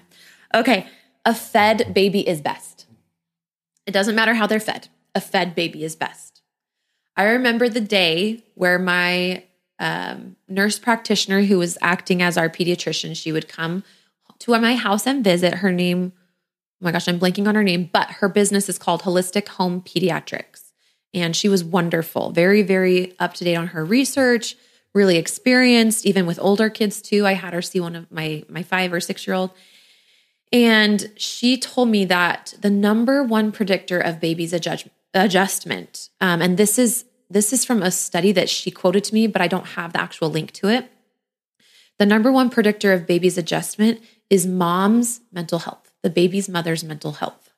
Okay. 0.54 0.86
A 1.24 1.34
fed 1.34 1.92
baby 1.92 2.26
is 2.26 2.40
best. 2.40 2.86
It 3.84 3.90
doesn't 3.90 4.14
matter 4.14 4.34
how 4.34 4.46
they're 4.46 4.60
fed, 4.60 4.88
a 5.14 5.20
fed 5.20 5.54
baby 5.54 5.84
is 5.84 5.96
best. 5.96 6.42
I 7.16 7.24
remember 7.24 7.68
the 7.68 7.80
day 7.80 8.44
where 8.54 8.78
my 8.78 9.44
um, 9.78 10.36
nurse 10.48 10.78
practitioner, 10.78 11.42
who 11.42 11.58
was 11.58 11.78
acting 11.80 12.22
as 12.22 12.36
our 12.36 12.48
pediatrician, 12.48 13.16
she 13.16 13.32
would 13.32 13.48
come 13.48 13.84
to 14.40 14.58
my 14.58 14.74
house 14.74 15.06
and 15.06 15.24
visit. 15.24 15.54
Her 15.54 15.72
name 15.72 16.12
oh 16.80 16.84
my 16.84 16.92
gosh, 16.92 17.08
I'm 17.08 17.18
blanking 17.18 17.48
on 17.48 17.54
her 17.54 17.64
name, 17.64 17.88
but 17.90 18.10
her 18.10 18.28
business 18.28 18.68
is 18.68 18.78
called 18.78 19.02
Holistic 19.02 19.48
Home 19.48 19.80
Pediatrics. 19.80 20.72
And 21.14 21.34
she 21.34 21.48
was 21.48 21.64
wonderful, 21.64 22.30
very, 22.30 22.62
very 22.62 23.14
up 23.18 23.32
to 23.34 23.44
date 23.44 23.56
on 23.56 23.68
her 23.68 23.84
research, 23.84 24.56
really 24.92 25.16
experienced, 25.16 26.04
even 26.04 26.26
with 26.26 26.38
older 26.38 26.68
kids 26.68 27.00
too. 27.00 27.26
I 27.26 27.32
had 27.32 27.54
her 27.54 27.62
see 27.62 27.80
one 27.80 27.96
of 27.96 28.10
my 28.12 28.44
my 28.48 28.62
five 28.62 28.92
or 28.92 29.00
six 29.00 29.26
year 29.26 29.34
old. 29.34 29.52
And 30.52 31.10
she 31.16 31.56
told 31.56 31.88
me 31.88 32.04
that 32.04 32.54
the 32.60 32.70
number 32.70 33.22
one 33.22 33.50
predictor 33.50 33.98
of 33.98 34.20
babies' 34.20 34.52
adjust, 34.52 34.88
adjustment, 35.14 36.10
um, 36.20 36.42
and 36.42 36.58
this 36.58 36.78
is 36.78 37.06
this 37.30 37.52
is 37.52 37.64
from 37.64 37.82
a 37.82 37.90
study 37.90 38.32
that 38.32 38.50
she 38.50 38.70
quoted 38.70 39.04
to 39.04 39.14
me, 39.14 39.26
but 39.26 39.40
I 39.42 39.48
don't 39.48 39.66
have 39.68 39.94
the 39.94 40.00
actual 40.00 40.28
link 40.28 40.52
to 40.52 40.68
it. 40.68 40.90
The 41.98 42.06
number 42.06 42.30
one 42.30 42.50
predictor 42.50 42.92
of 42.92 43.06
babies' 43.06 43.38
adjustment 43.38 44.00
is 44.28 44.46
mom's 44.46 45.22
mental 45.32 45.60
health 45.60 45.85
the 46.06 46.10
baby's 46.10 46.48
mother's 46.48 46.84
mental 46.84 47.14
health. 47.14 47.50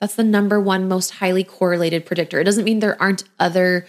That's 0.00 0.14
the 0.14 0.24
number 0.24 0.58
one 0.58 0.88
most 0.88 1.10
highly 1.10 1.44
correlated 1.44 2.06
predictor. 2.06 2.40
It 2.40 2.44
doesn't 2.44 2.64
mean 2.64 2.78
there 2.78 3.00
aren't 3.02 3.24
other 3.38 3.84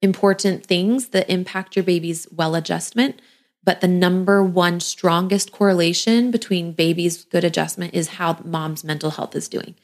important 0.00 0.64
things 0.64 1.08
that 1.08 1.28
impact 1.28 1.74
your 1.74 1.82
baby's 1.82 2.28
well 2.30 2.54
adjustment, 2.54 3.20
but 3.64 3.80
the 3.80 3.88
number 3.88 4.44
one 4.44 4.78
strongest 4.78 5.50
correlation 5.50 6.30
between 6.30 6.70
baby's 6.70 7.24
good 7.24 7.42
adjustment 7.42 7.94
is 7.94 8.10
how 8.10 8.38
mom's 8.44 8.84
mental 8.84 9.10
health 9.10 9.34
is 9.34 9.48
doing. 9.48 9.74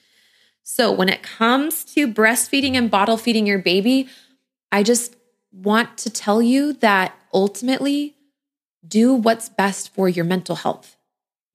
So, 0.63 0.93
when 0.93 1.09
it 1.09 1.25
comes 1.25 1.83
to 1.95 2.07
breastfeeding 2.07 2.77
and 2.77 2.93
bottle 2.93 3.17
feeding 3.17 3.45
your 3.45 3.59
baby, 3.59 4.09
I 4.71 4.85
just 4.85 5.17
want 5.51 5.99
to 5.99 6.11
tell 6.11 6.41
you 6.41 6.75
that 6.75 7.19
ultimately 7.35 8.15
do 8.87 9.13
what's 9.13 9.49
best 9.49 9.93
for 9.93 10.09
your 10.09 10.25
mental 10.25 10.55
health. 10.55 10.97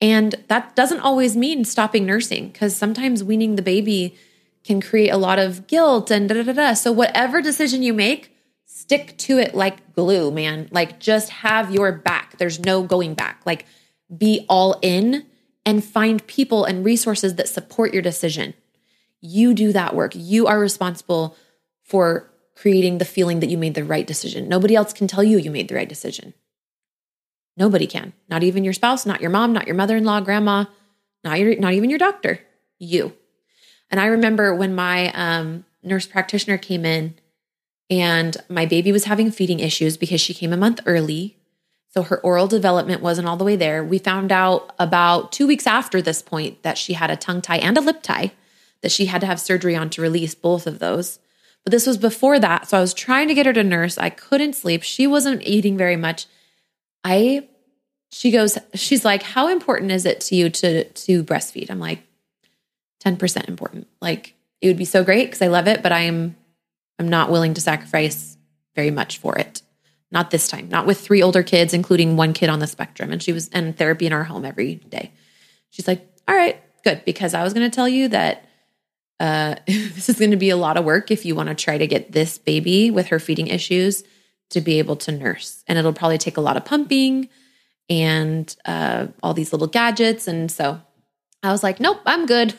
And 0.02 0.36
that 0.48 0.76
doesn't 0.76 1.00
always 1.00 1.36
mean 1.36 1.66
stopping 1.66 2.06
nursing 2.06 2.50
because 2.50 2.76
sometimes 2.76 3.24
weaning 3.24 3.56
the 3.56 3.62
baby 3.62 4.16
can 4.64 4.82
create 4.82 5.10
a 5.10 5.18
lot 5.18 5.40
of 5.40 5.66
guilt 5.68 6.12
and 6.12 6.30
da 6.30 6.36
da 6.36 6.44
da 6.44 6.54
da. 6.54 6.74
So, 6.74 6.92
whatever 6.92 7.42
decision 7.42 7.82
you 7.82 7.94
make, 7.94 8.36
stick 8.66 9.18
to 9.18 9.40
it 9.40 9.56
like 9.56 9.94
glue, 9.94 10.30
man. 10.30 10.68
Like, 10.72 11.00
just 11.00 11.30
have 11.30 11.72
your 11.72 11.92
back. 11.92 12.38
There's 12.38 12.60
no 12.60 12.84
going 12.84 13.16
back. 13.16 13.42
Like, 13.46 13.66
be 14.16 14.46
all 14.48 14.78
in 14.82 15.26
and 15.66 15.84
find 15.84 16.26
people 16.28 16.64
and 16.66 16.86
resources 16.86 17.36
that 17.36 17.50
support 17.50 17.94
your 17.94 18.04
decision. 18.04 18.54
You 19.20 19.54
do 19.54 19.74
that 19.74 19.96
work. 19.96 20.12
You 20.16 20.48
are 20.48 20.60
responsible 20.60 21.36
for 21.84 22.30
creating 22.56 22.98
the 22.98 23.06
feeling 23.06 23.40
that 23.40 23.50
you 23.50 23.58
made 23.58 23.74
the 23.74 23.84
right 23.84 24.06
decision. 24.06 24.48
Nobody 24.48 24.76
else 24.76 24.94
can 24.94 25.08
tell 25.08 25.24
you 25.24 25.38
you 25.38 25.52
made 25.52 25.68
the 25.68 25.76
right 25.76 25.90
decision. 25.90 26.34
Nobody 27.58 27.88
can. 27.88 28.13
Not 28.30 28.43
even 28.43 28.63
your 28.63 28.74
spouse, 28.74 29.06
not 29.06 29.20
your 29.20 29.32
mom, 29.32 29.52
not 29.52 29.65
your 29.65 29.76
mother-in-law, 29.76 30.22
grandma, 30.22 30.65
not 31.24 31.39
your 31.39 31.56
not 31.60 31.74
even 31.74 31.89
your 31.89 32.00
doctor. 32.00 32.39
You. 32.80 33.13
And 33.89 34.00
I 34.00 34.06
remember 34.06 34.54
when 34.54 34.76
my 34.76 35.12
um, 35.13 35.65
nurse 35.82 36.06
practitioner 36.06 36.58
came 36.58 36.86
in 36.86 37.15
and 37.89 38.38
my 38.50 38.65
baby 38.65 38.91
was 38.91 39.06
having 39.06 39.32
feeding 39.32 39.60
issues 39.60 39.98
because 39.98 40.22
she 40.22 40.34
came 40.34 40.54
a 40.54 40.58
month 40.58 40.82
early. 40.86 41.38
So 41.89 42.04
her 42.04 42.20
oral 42.20 42.48
development 42.48 43.02
wasn't 43.02 43.28
all 43.28 43.38
the 43.38 43.46
way 43.46 43.56
there. 43.56 43.84
We 43.84 43.98
found 43.98 44.32
out 44.32 44.76
about 44.78 45.32
two 45.32 45.48
weeks 45.48 45.65
after 45.65 46.02
this 46.02 46.22
point 46.22 46.62
that 46.62 46.78
she 46.78 46.93
had 46.93 47.10
a 47.10 47.15
tongue 47.15 47.41
tie 47.41 47.58
and 47.58 47.78
a 47.78 47.82
lip 47.82 48.04
tie 48.04 48.34
that 48.82 48.91
she 48.91 49.08
had 49.08 49.22
to 49.22 49.28
have 49.28 49.39
surgery 49.39 49.76
on 49.76 49.89
to 49.91 50.02
release 50.02 50.36
both 50.36 50.67
of 50.67 50.80
those. 50.80 51.17
But 51.63 51.72
this 51.72 51.88
was 51.88 51.98
before 51.98 52.39
that. 52.39 52.70
So 52.70 52.78
I 52.78 52.82
was 52.82 52.93
trying 52.93 53.28
to 53.30 53.34
get 53.34 53.46
her 53.46 53.54
to 53.54 53.63
nurse. 53.63 53.98
I 53.98 54.10
couldn't 54.10 54.54
sleep. 54.54 54.84
She 54.84 55.08
wasn't 55.08 55.48
eating 55.48 55.76
very 55.78 55.96
much. 55.96 56.28
I 57.08 57.48
she 58.12 58.32
goes, 58.32 58.58
she's 58.74 59.06
like, 59.06 59.24
How 59.24 59.48
important 59.48 59.91
is 59.91 60.06
it 60.06 60.20
to 60.22 60.36
you 60.36 60.50
to 60.50 60.84
to 60.84 61.24
breastfeed? 61.24 61.72
I'm 61.72 61.80
like, 61.80 62.04
10% 63.06 63.48
important. 63.48 63.88
Like 64.02 64.36
it 64.62 64.67
would 64.67 64.78
be 64.78 64.86
so 64.86 65.04
great 65.04 65.26
because 65.26 65.41
I 65.41 65.48
love 65.48 65.67
it, 65.67 65.82
but 65.82 65.91
I'm 65.93 66.36
I'm 67.00 67.08
not 67.08 67.32
willing 67.32 67.54
to 67.54 67.62
sacrifice 67.62 68.38
very 68.76 68.91
much 68.91 69.20
for 69.20 69.38
it. 69.38 69.62
Not 70.12 70.32
this 70.32 70.48
time. 70.48 70.67
Not 70.70 70.86
with 70.86 71.00
three 71.00 71.22
older 71.22 71.43
kids, 71.43 71.74
including 71.74 72.17
one 72.17 72.34
kid 72.34 72.50
on 72.50 72.60
the 72.60 72.67
spectrum. 72.67 73.12
And 73.12 73.22
she 73.24 73.34
was 73.34 73.48
in 73.50 73.74
therapy 73.74 74.06
in 74.06 74.13
our 74.13 74.24
home 74.24 74.46
every 74.46 74.76
day. 74.76 75.12
She's 75.70 75.88
like, 75.88 76.06
All 76.28 76.36
right, 76.36 76.62
good. 76.84 77.04
Because 77.06 77.34
I 77.34 77.43
was 77.43 77.54
gonna 77.54 77.70
tell 77.70 77.88
you 77.88 78.10
that 78.10 78.50
uh, 79.22 79.56
this 79.65 80.10
is 80.10 80.20
going 80.20 80.32
to 80.32 80.38
be 80.38 80.50
a 80.50 80.58
lot 80.58 80.78
of 80.78 80.86
work 80.86 81.10
if 81.10 81.26
you 81.26 81.36
want 81.36 81.50
to 81.50 81.56
try 81.56 81.78
to 81.78 81.88
get 81.88 82.12
this 82.12 82.38
baby 82.38 82.91
with 82.91 83.08
her 83.08 83.17
feeding 83.17 83.48
issues 83.48 84.04
to 84.50 84.62
be 84.62 84.80
able 84.80 84.96
to 84.96 85.12
nurse. 85.12 85.64
And 85.68 85.78
it'll 85.78 85.94
probably 85.94 86.18
take 86.18 86.38
a 86.38 86.42
lot 86.42 86.58
of 86.58 86.66
pumping 86.66 87.30
and 87.90 88.54
uh, 88.66 89.08
all 89.24 89.34
these 89.34 89.52
little 89.52 89.68
gadgets. 89.68 90.28
And 90.28 90.52
so 90.52 90.82
I 91.44 91.52
was 91.52 91.64
like, 91.64 91.80
nope, 91.80 92.00
I'm 92.06 92.26
good. 92.26 92.54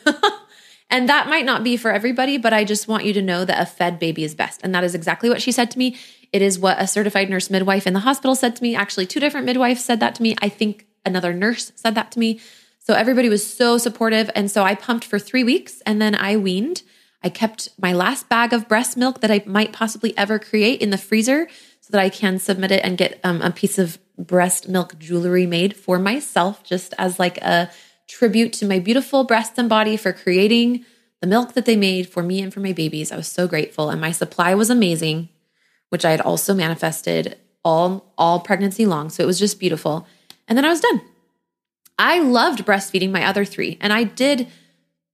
and 0.89 1.09
that 1.09 1.27
might 1.27 1.45
not 1.45 1.63
be 1.63 1.77
for 1.77 1.91
everybody, 1.91 2.37
but 2.37 2.53
I 2.53 2.63
just 2.63 2.87
want 2.87 3.05
you 3.05 3.13
to 3.13 3.21
know 3.21 3.45
that 3.45 3.61
a 3.61 3.65
fed 3.65 3.99
baby 3.99 4.23
is 4.23 4.35
best. 4.35 4.61
And 4.63 4.73
that 4.73 4.83
is 4.83 4.95
exactly 4.95 5.29
what 5.29 5.41
she 5.41 5.51
said 5.51 5.71
to 5.71 5.79
me. 5.79 5.97
It 6.31 6.41
is 6.41 6.59
what 6.59 6.79
a 6.79 6.87
certified 6.87 7.29
nurse 7.29 7.49
midwife 7.49 7.87
in 7.87 7.93
the 7.93 7.99
hospital 8.01 8.35
said 8.35 8.55
to 8.55 8.63
me. 8.63 8.75
Actually, 8.75 9.07
two 9.07 9.19
different 9.19 9.45
midwives 9.45 9.83
said 9.83 9.99
that 9.99 10.15
to 10.15 10.23
me. 10.23 10.35
I 10.41 10.49
think 10.49 10.87
another 11.05 11.33
nurse 11.33 11.71
said 11.75 11.95
that 11.95 12.11
to 12.11 12.19
me. 12.19 12.39
So 12.79 12.93
everybody 12.93 13.29
was 13.29 13.45
so 13.45 13.77
supportive. 13.77 14.29
And 14.35 14.49
so 14.49 14.63
I 14.63 14.75
pumped 14.75 15.05
for 15.05 15.19
three 15.19 15.43
weeks 15.43 15.81
and 15.85 16.01
then 16.01 16.15
I 16.15 16.37
weaned. 16.37 16.83
I 17.21 17.29
kept 17.29 17.69
my 17.79 17.93
last 17.93 18.29
bag 18.29 18.53
of 18.53 18.67
breast 18.67 18.95
milk 18.95 19.21
that 19.21 19.31
I 19.31 19.43
might 19.45 19.73
possibly 19.73 20.17
ever 20.17 20.39
create 20.39 20.81
in 20.81 20.89
the 20.89 20.97
freezer 20.97 21.47
so 21.89 21.97
that 21.97 22.01
I 22.01 22.09
can 22.09 22.37
submit 22.37 22.71
it 22.71 22.83
and 22.83 22.97
get 22.97 23.19
um, 23.23 23.41
a 23.41 23.49
piece 23.49 23.79
of 23.79 23.97
breast 24.15 24.69
milk 24.69 24.99
jewelry 24.99 25.47
made 25.47 25.75
for 25.75 25.97
myself, 25.97 26.63
just 26.63 26.93
as 26.99 27.17
like 27.17 27.37
a 27.39 27.71
tribute 28.07 28.53
to 28.53 28.67
my 28.67 28.77
beautiful 28.77 29.23
breast 29.23 29.53
and 29.57 29.67
body 29.67 29.97
for 29.97 30.13
creating 30.13 30.85
the 31.21 31.27
milk 31.27 31.53
that 31.53 31.65
they 31.65 31.75
made 31.75 32.07
for 32.07 32.21
me 32.21 32.41
and 32.41 32.53
for 32.53 32.59
my 32.59 32.73
babies. 32.73 33.11
I 33.11 33.17
was 33.17 33.27
so 33.27 33.47
grateful. 33.47 33.89
And 33.89 33.99
my 33.99 34.11
supply 34.11 34.53
was 34.53 34.69
amazing, 34.69 35.29
which 35.89 36.05
I 36.05 36.11
had 36.11 36.21
also 36.21 36.53
manifested 36.53 37.37
all 37.63 38.13
all 38.17 38.39
pregnancy 38.39 38.85
long. 38.85 39.09
So 39.09 39.23
it 39.23 39.27
was 39.27 39.39
just 39.39 39.59
beautiful. 39.59 40.07
And 40.47 40.57
then 40.57 40.65
I 40.65 40.69
was 40.69 40.81
done. 40.81 41.01
I 41.97 42.19
loved 42.19 42.65
breastfeeding 42.65 43.11
my 43.11 43.25
other 43.25 43.43
three. 43.43 43.77
And 43.81 43.91
I 43.91 44.05
did, 44.05 44.47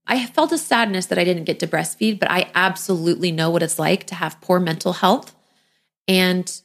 I 0.05 0.25
felt 0.27 0.51
a 0.51 0.57
sadness 0.57 1.07
that 1.07 1.17
I 1.17 1.23
didn't 1.23 1.45
get 1.45 1.59
to 1.59 1.67
breastfeed, 1.67 2.19
but 2.19 2.29
I 2.29 2.51
absolutely 2.53 3.31
know 3.31 3.49
what 3.49 3.63
it's 3.63 3.79
like 3.79 4.05
to 4.07 4.15
have 4.15 4.39
poor 4.41 4.59
mental 4.59 4.93
health. 4.93 5.35
And 6.07 6.61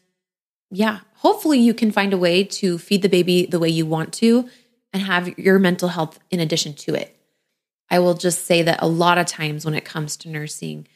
yeah, 0.71 1.01
hopefully 1.15 1.59
you 1.59 1.75
can 1.75 1.91
find 1.91 2.13
a 2.13 2.19
way 2.19 2.45
to 2.45 2.79
feed 2.79 3.03
the 3.03 3.09
baby 3.09 3.47
the 3.47 3.59
way 3.59 3.69
you 3.69 3.87
want 3.87 4.13
to 4.15 4.49
and 4.93 5.03
have 5.03 5.39
your 5.39 5.59
mental 5.59 5.89
health 5.89 6.19
in 6.31 6.41
addition 6.41 6.75
to 6.75 6.95
it. 6.95 7.17
I 7.91 7.99
will 7.99 8.15
just 8.15 8.47
say 8.47 8.63
that 8.63 8.83
a 8.83 8.87
lot 8.87 9.19
of 9.19 9.27
times 9.27 9.65
when 9.65 9.75
it 9.75 9.85
comes 9.85 10.17
to 10.19 10.29
nursing, 10.29 10.87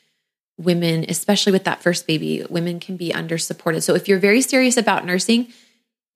women, 0.56 1.04
especially 1.08 1.52
with 1.52 1.64
that 1.64 1.82
first 1.82 2.06
baby, 2.06 2.44
women 2.48 2.78
can 2.78 2.96
be 2.96 3.12
under 3.12 3.38
supported. 3.38 3.82
So 3.82 3.94
if 3.94 4.06
you're 4.06 4.18
very 4.18 4.40
serious 4.40 4.76
about 4.76 5.04
nursing, 5.04 5.52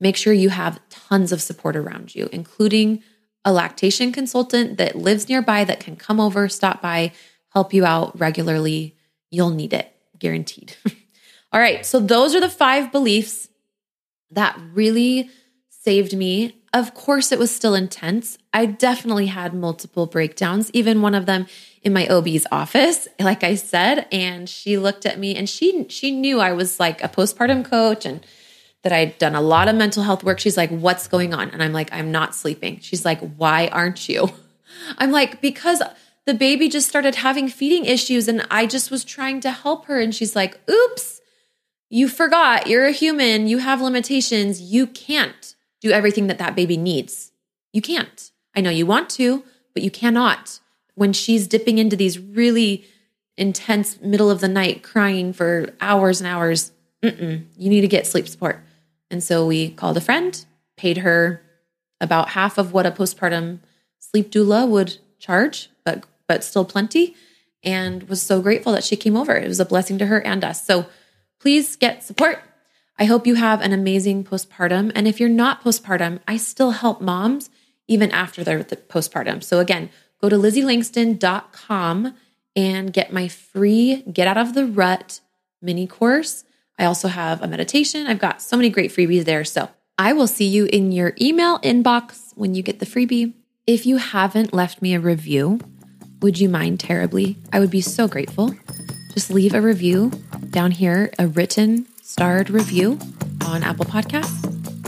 make 0.01 0.17
sure 0.17 0.33
you 0.33 0.51
have 0.51 0.81
tons 0.89 1.33
of 1.33 1.43
support 1.43 1.75
around 1.75 2.15
you, 2.15 2.29
including 2.33 3.03
a 3.45 3.53
lactation 3.53 4.13
consultant 4.13 4.79
that 4.79 4.95
lives 4.95 5.29
nearby 5.29 5.65
that 5.65 5.81
can 5.81 5.97
come 5.97 6.21
over, 6.21 6.49
stop 6.49 6.81
by, 6.81 7.13
help 7.51 7.73
you 7.73 7.85
out 7.85 8.19
regularly. 8.19 8.97
You'll 9.31 9.51
need 9.51 9.73
it, 9.73 9.93
guaranteed. 10.19 10.77
All 11.53 11.61
right, 11.61 11.85
so 11.85 11.99
those 11.99 12.35
are 12.35 12.41
the 12.41 12.49
five 12.49 12.93
beliefs 12.93 13.48
that 14.31 14.61
really 14.75 15.31
saved 15.69 16.17
me. 16.17 16.63
Of 16.73 16.93
course, 16.93 17.33
it 17.33 17.39
was 17.39 17.55
still 17.55 17.75
intense. 17.75 18.37
I 18.53 18.67
definitely 18.67 19.27
had 19.27 19.55
multiple 19.55 20.07
breakdowns, 20.07 20.71
even 20.75 21.01
one 21.01 21.15
of 21.15 21.27
them 21.27 21.47
in 21.83 21.93
my 21.93 22.07
OB's 22.09 22.47
office, 22.53 23.09
like 23.19 23.43
I 23.43 23.55
said, 23.55 24.07
and 24.13 24.49
she 24.49 24.77
looked 24.77 25.07
at 25.07 25.19
me 25.19 25.35
and 25.35 25.49
she 25.49 25.87
she 25.89 26.11
knew 26.11 26.41
I 26.41 26.53
was 26.53 26.79
like 26.79 27.03
a 27.03 27.09
postpartum 27.09 27.65
coach 27.65 28.05
and 28.05 28.25
that 28.83 28.93
I'd 28.93 29.19
done 29.19 29.35
a 29.35 29.41
lot 29.41 29.69
of 29.69 29.77
mental 29.77 30.03
health 30.03 30.23
work. 30.25 30.39
She's 30.39 30.57
like, 30.57 30.71
What's 30.71 31.09
going 31.09 31.35
on? 31.35 31.51
And 31.51 31.63
I'm 31.63 31.73
like, 31.73 31.93
I'm 31.93 32.13
not 32.13 32.35
sleeping. 32.35 32.81
She's 32.81 33.05
like, 33.05 33.21
Why 33.37 33.69
aren't 33.69 34.09
you? 34.09 34.31
I'm 34.99 35.11
like, 35.11 35.41
Because 35.41 35.83
the 36.27 36.35
baby 36.35 36.69
just 36.69 36.89
started 36.89 37.17
having 37.17 37.49
feeding 37.49 37.85
issues 37.85 38.29
and 38.29 38.47
I 38.51 38.67
just 38.67 38.91
was 38.91 39.05
trying 39.05 39.41
to 39.41 39.51
help 39.51 39.87
her. 39.87 39.99
And 40.01 40.15
she's 40.15 40.37
like, 40.37 40.61
Oops, 40.71 41.18
you 41.91 42.09
forgot. 42.09 42.67
You're 42.67 42.87
a 42.87 42.93
human. 42.93 43.49
You 43.49 43.59
have 43.59 43.81
limitations. 43.81 44.61
You 44.61 44.87
can't 44.87 45.55
do 45.81 45.91
everything 45.91 46.27
that 46.27 46.39
that 46.39 46.57
baby 46.57 46.77
needs. 46.77 47.33
You 47.73 47.83
can't. 47.83 48.31
I 48.55 48.61
know 48.61 48.71
you 48.71 48.87
want 48.87 49.11
to, 49.11 49.45
but 49.75 49.83
you 49.83 49.91
cannot. 49.91 50.61
When 50.95 51.13
she's 51.13 51.47
dipping 51.47 51.79
into 51.79 51.97
these 51.97 52.19
really 52.19 52.85
intense 53.37 54.01
middle 54.01 54.31
of 54.31 54.41
the 54.41 54.49
night 54.49 54.83
crying 54.83 55.33
for 55.33 55.73
hours 55.81 56.21
and 56.21 56.29
hours, 56.29 56.73
you 57.03 57.45
need 57.57 57.83
to 57.83 57.89
get 57.89 58.07
sleep 58.07 58.27
support. 58.29 58.61
And 59.11 59.23
so 59.23 59.47
we 59.47 59.71
called 59.71 59.97
a 59.97 60.01
friend, 60.01 60.45
paid 60.77 60.99
her 60.99 61.43
about 62.01 62.31
half 62.31 62.59
of 62.59 62.73
what 62.73 62.87
a 62.87 62.91
postpartum 62.91 63.61
sleep 63.99 64.31
doula 64.31 64.69
would 64.69 64.99
charge, 65.19 65.71
but 65.85 66.05
but 66.27 66.45
still 66.45 66.65
plenty, 66.65 67.17
and 67.63 68.03
was 68.09 68.21
so 68.21 68.43
grateful 68.43 68.73
that 68.73 68.85
she 68.85 68.97
came 68.97 69.17
over. 69.17 69.35
It 69.35 69.49
was 69.49 69.61
a 69.61 69.65
blessing 69.65 69.99
to 69.99 70.07
her 70.07 70.21
and 70.21 70.45
us. 70.45 70.65
So 70.65 70.87
please 71.41 71.77
get 71.77 72.03
support. 72.03 72.43
I 72.99 73.05
hope 73.05 73.27
you 73.27 73.37
have 73.37 73.61
an 73.61 73.73
amazing 73.73 74.25
postpartum. 74.25 74.91
And 74.95 75.07
if 75.07 75.21
you're 75.21 75.29
not 75.29 75.63
postpartum, 75.63 76.21
I 76.27 76.37
still 76.37 76.73
help 76.73 77.01
moms 77.01 77.51
even 77.87 78.11
after 78.11 78.43
they're 78.43 78.63
the 78.63 78.77
postpartum. 78.77 79.43
So 79.43 79.61
again, 79.61 79.91
go 80.21 80.29
to 80.29 80.37
lizzieLangston.com 80.37 82.15
and 82.57 82.93
get 82.93 83.13
my 83.13 83.29
free 83.29 84.03
Get 84.13 84.27
Out 84.27 84.37
of 84.37 84.55
the 84.55 84.67
Rut 84.67 85.21
mini 85.63 85.87
course. 85.87 86.45
I 86.79 86.85
also 86.85 87.09
have 87.09 87.43
a 87.43 87.49
meditation. 87.49 88.07
I've 88.07 88.19
got 88.19 88.43
so 88.43 88.57
many 88.57 88.69
great 88.69 88.93
freebies 88.93 89.25
there. 89.25 89.45
So 89.45 89.69
I 89.97 90.13
will 90.13 90.27
see 90.27 90.47
you 90.47 90.67
in 90.67 90.93
your 90.93 91.15
email 91.21 91.59
inbox 91.61 92.33
when 92.37 92.55
you 92.55 92.63
get 92.63 92.79
the 92.79 92.87
freebie. 92.87 93.35
If 93.67 93.87
you 93.87 93.99
haven't 93.99 94.53
left 94.53 94.81
me 94.81 94.95
a 94.95 95.01
review, 95.01 95.61
would 96.21 96.39
you 96.39 96.49
mind 96.49 96.81
terribly? 96.81 97.37
I 97.53 97.61
would 97.61 97.71
be 97.71 97.81
so 97.81 98.09
grateful. 98.09 98.55
Just 99.19 99.31
leave 99.33 99.53
a 99.53 99.61
review 99.61 100.13
down 100.51 100.71
here, 100.71 101.11
a 101.19 101.27
written 101.27 101.89
starred 102.03 102.51
review 102.51 103.01
on 103.45 103.65
Apple 103.65 103.85
Podcasts 103.85 104.45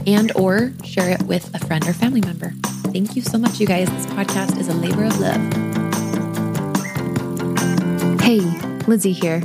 and 0.07 0.31
or 0.37 0.71
share 0.85 1.11
it 1.11 1.21
with 1.23 1.53
a 1.53 1.59
friend 1.66 1.85
or 1.88 1.93
family 1.93 2.21
member. 2.21 2.53
Thank 2.93 3.16
you 3.16 3.23
so 3.23 3.38
much 3.38 3.59
you 3.59 3.66
guys. 3.66 3.90
This 3.90 4.07
podcast 4.07 4.57
is 4.57 4.69
a 4.69 4.75
labor 4.75 5.03
of 5.03 5.19
love. 5.19 5.40
Hey, 8.21 8.38
Lizzie 8.87 9.11
here. 9.11 9.43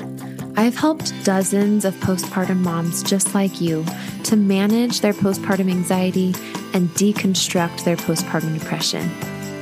I've 0.55 0.75
helped 0.75 1.11
dozens 1.23 1.83
of 1.83 1.95
postpartum 1.95 2.57
moms 2.57 3.01
just 3.01 3.33
like 3.33 3.59
you 3.59 3.83
to 4.25 4.35
manage 4.35 5.01
their 5.01 5.13
postpartum 5.13 5.67
anxiety 5.67 6.35
and 6.75 6.89
deconstruct 6.89 7.85
their 7.85 7.97
postpartum 7.97 8.53
depression. 8.59 9.09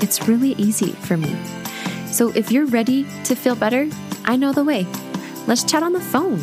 It's 0.02 0.28
really 0.28 0.52
easy 0.56 0.92
for 0.92 1.16
me. 1.16 1.34
So 2.08 2.34
if 2.36 2.52
you're 2.52 2.66
ready 2.66 3.06
to 3.24 3.36
feel 3.36 3.56
better, 3.56 3.88
I 4.26 4.36
know 4.36 4.52
the 4.52 4.66
way. 4.66 4.86
Let's 5.48 5.64
chat 5.64 5.84
on 5.84 5.94
the 5.94 6.00
phone. 6.00 6.40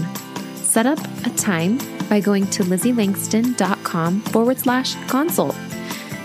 Set 0.56 0.86
up 0.86 0.98
a 1.26 1.30
time 1.30 1.78
by 2.08 2.20
going 2.20 2.46
to 2.48 2.62
lizzieLangston.com 2.62 4.20
forward 4.22 4.58
slash 4.58 4.94
consult. 5.08 5.56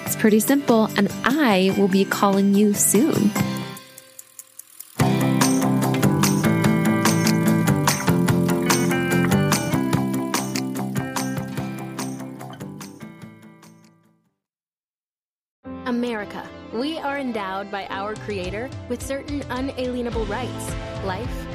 It's 0.06 0.16
pretty 0.16 0.40
simple, 0.40 0.86
and 0.98 1.12
I 1.24 1.74
will 1.78 1.88
be 1.88 2.06
calling 2.06 2.54
you 2.54 2.74
soon. 2.74 3.32
America. 15.86 16.48
We 16.74 16.98
are 17.00 17.18
endowed 17.18 17.72
by 17.72 17.88
our 17.88 18.16
Creator 18.16 18.70
with 18.90 19.02
certain 19.02 19.44
unalienable 19.50 20.26
rights 20.26 20.72
life, 21.06 21.55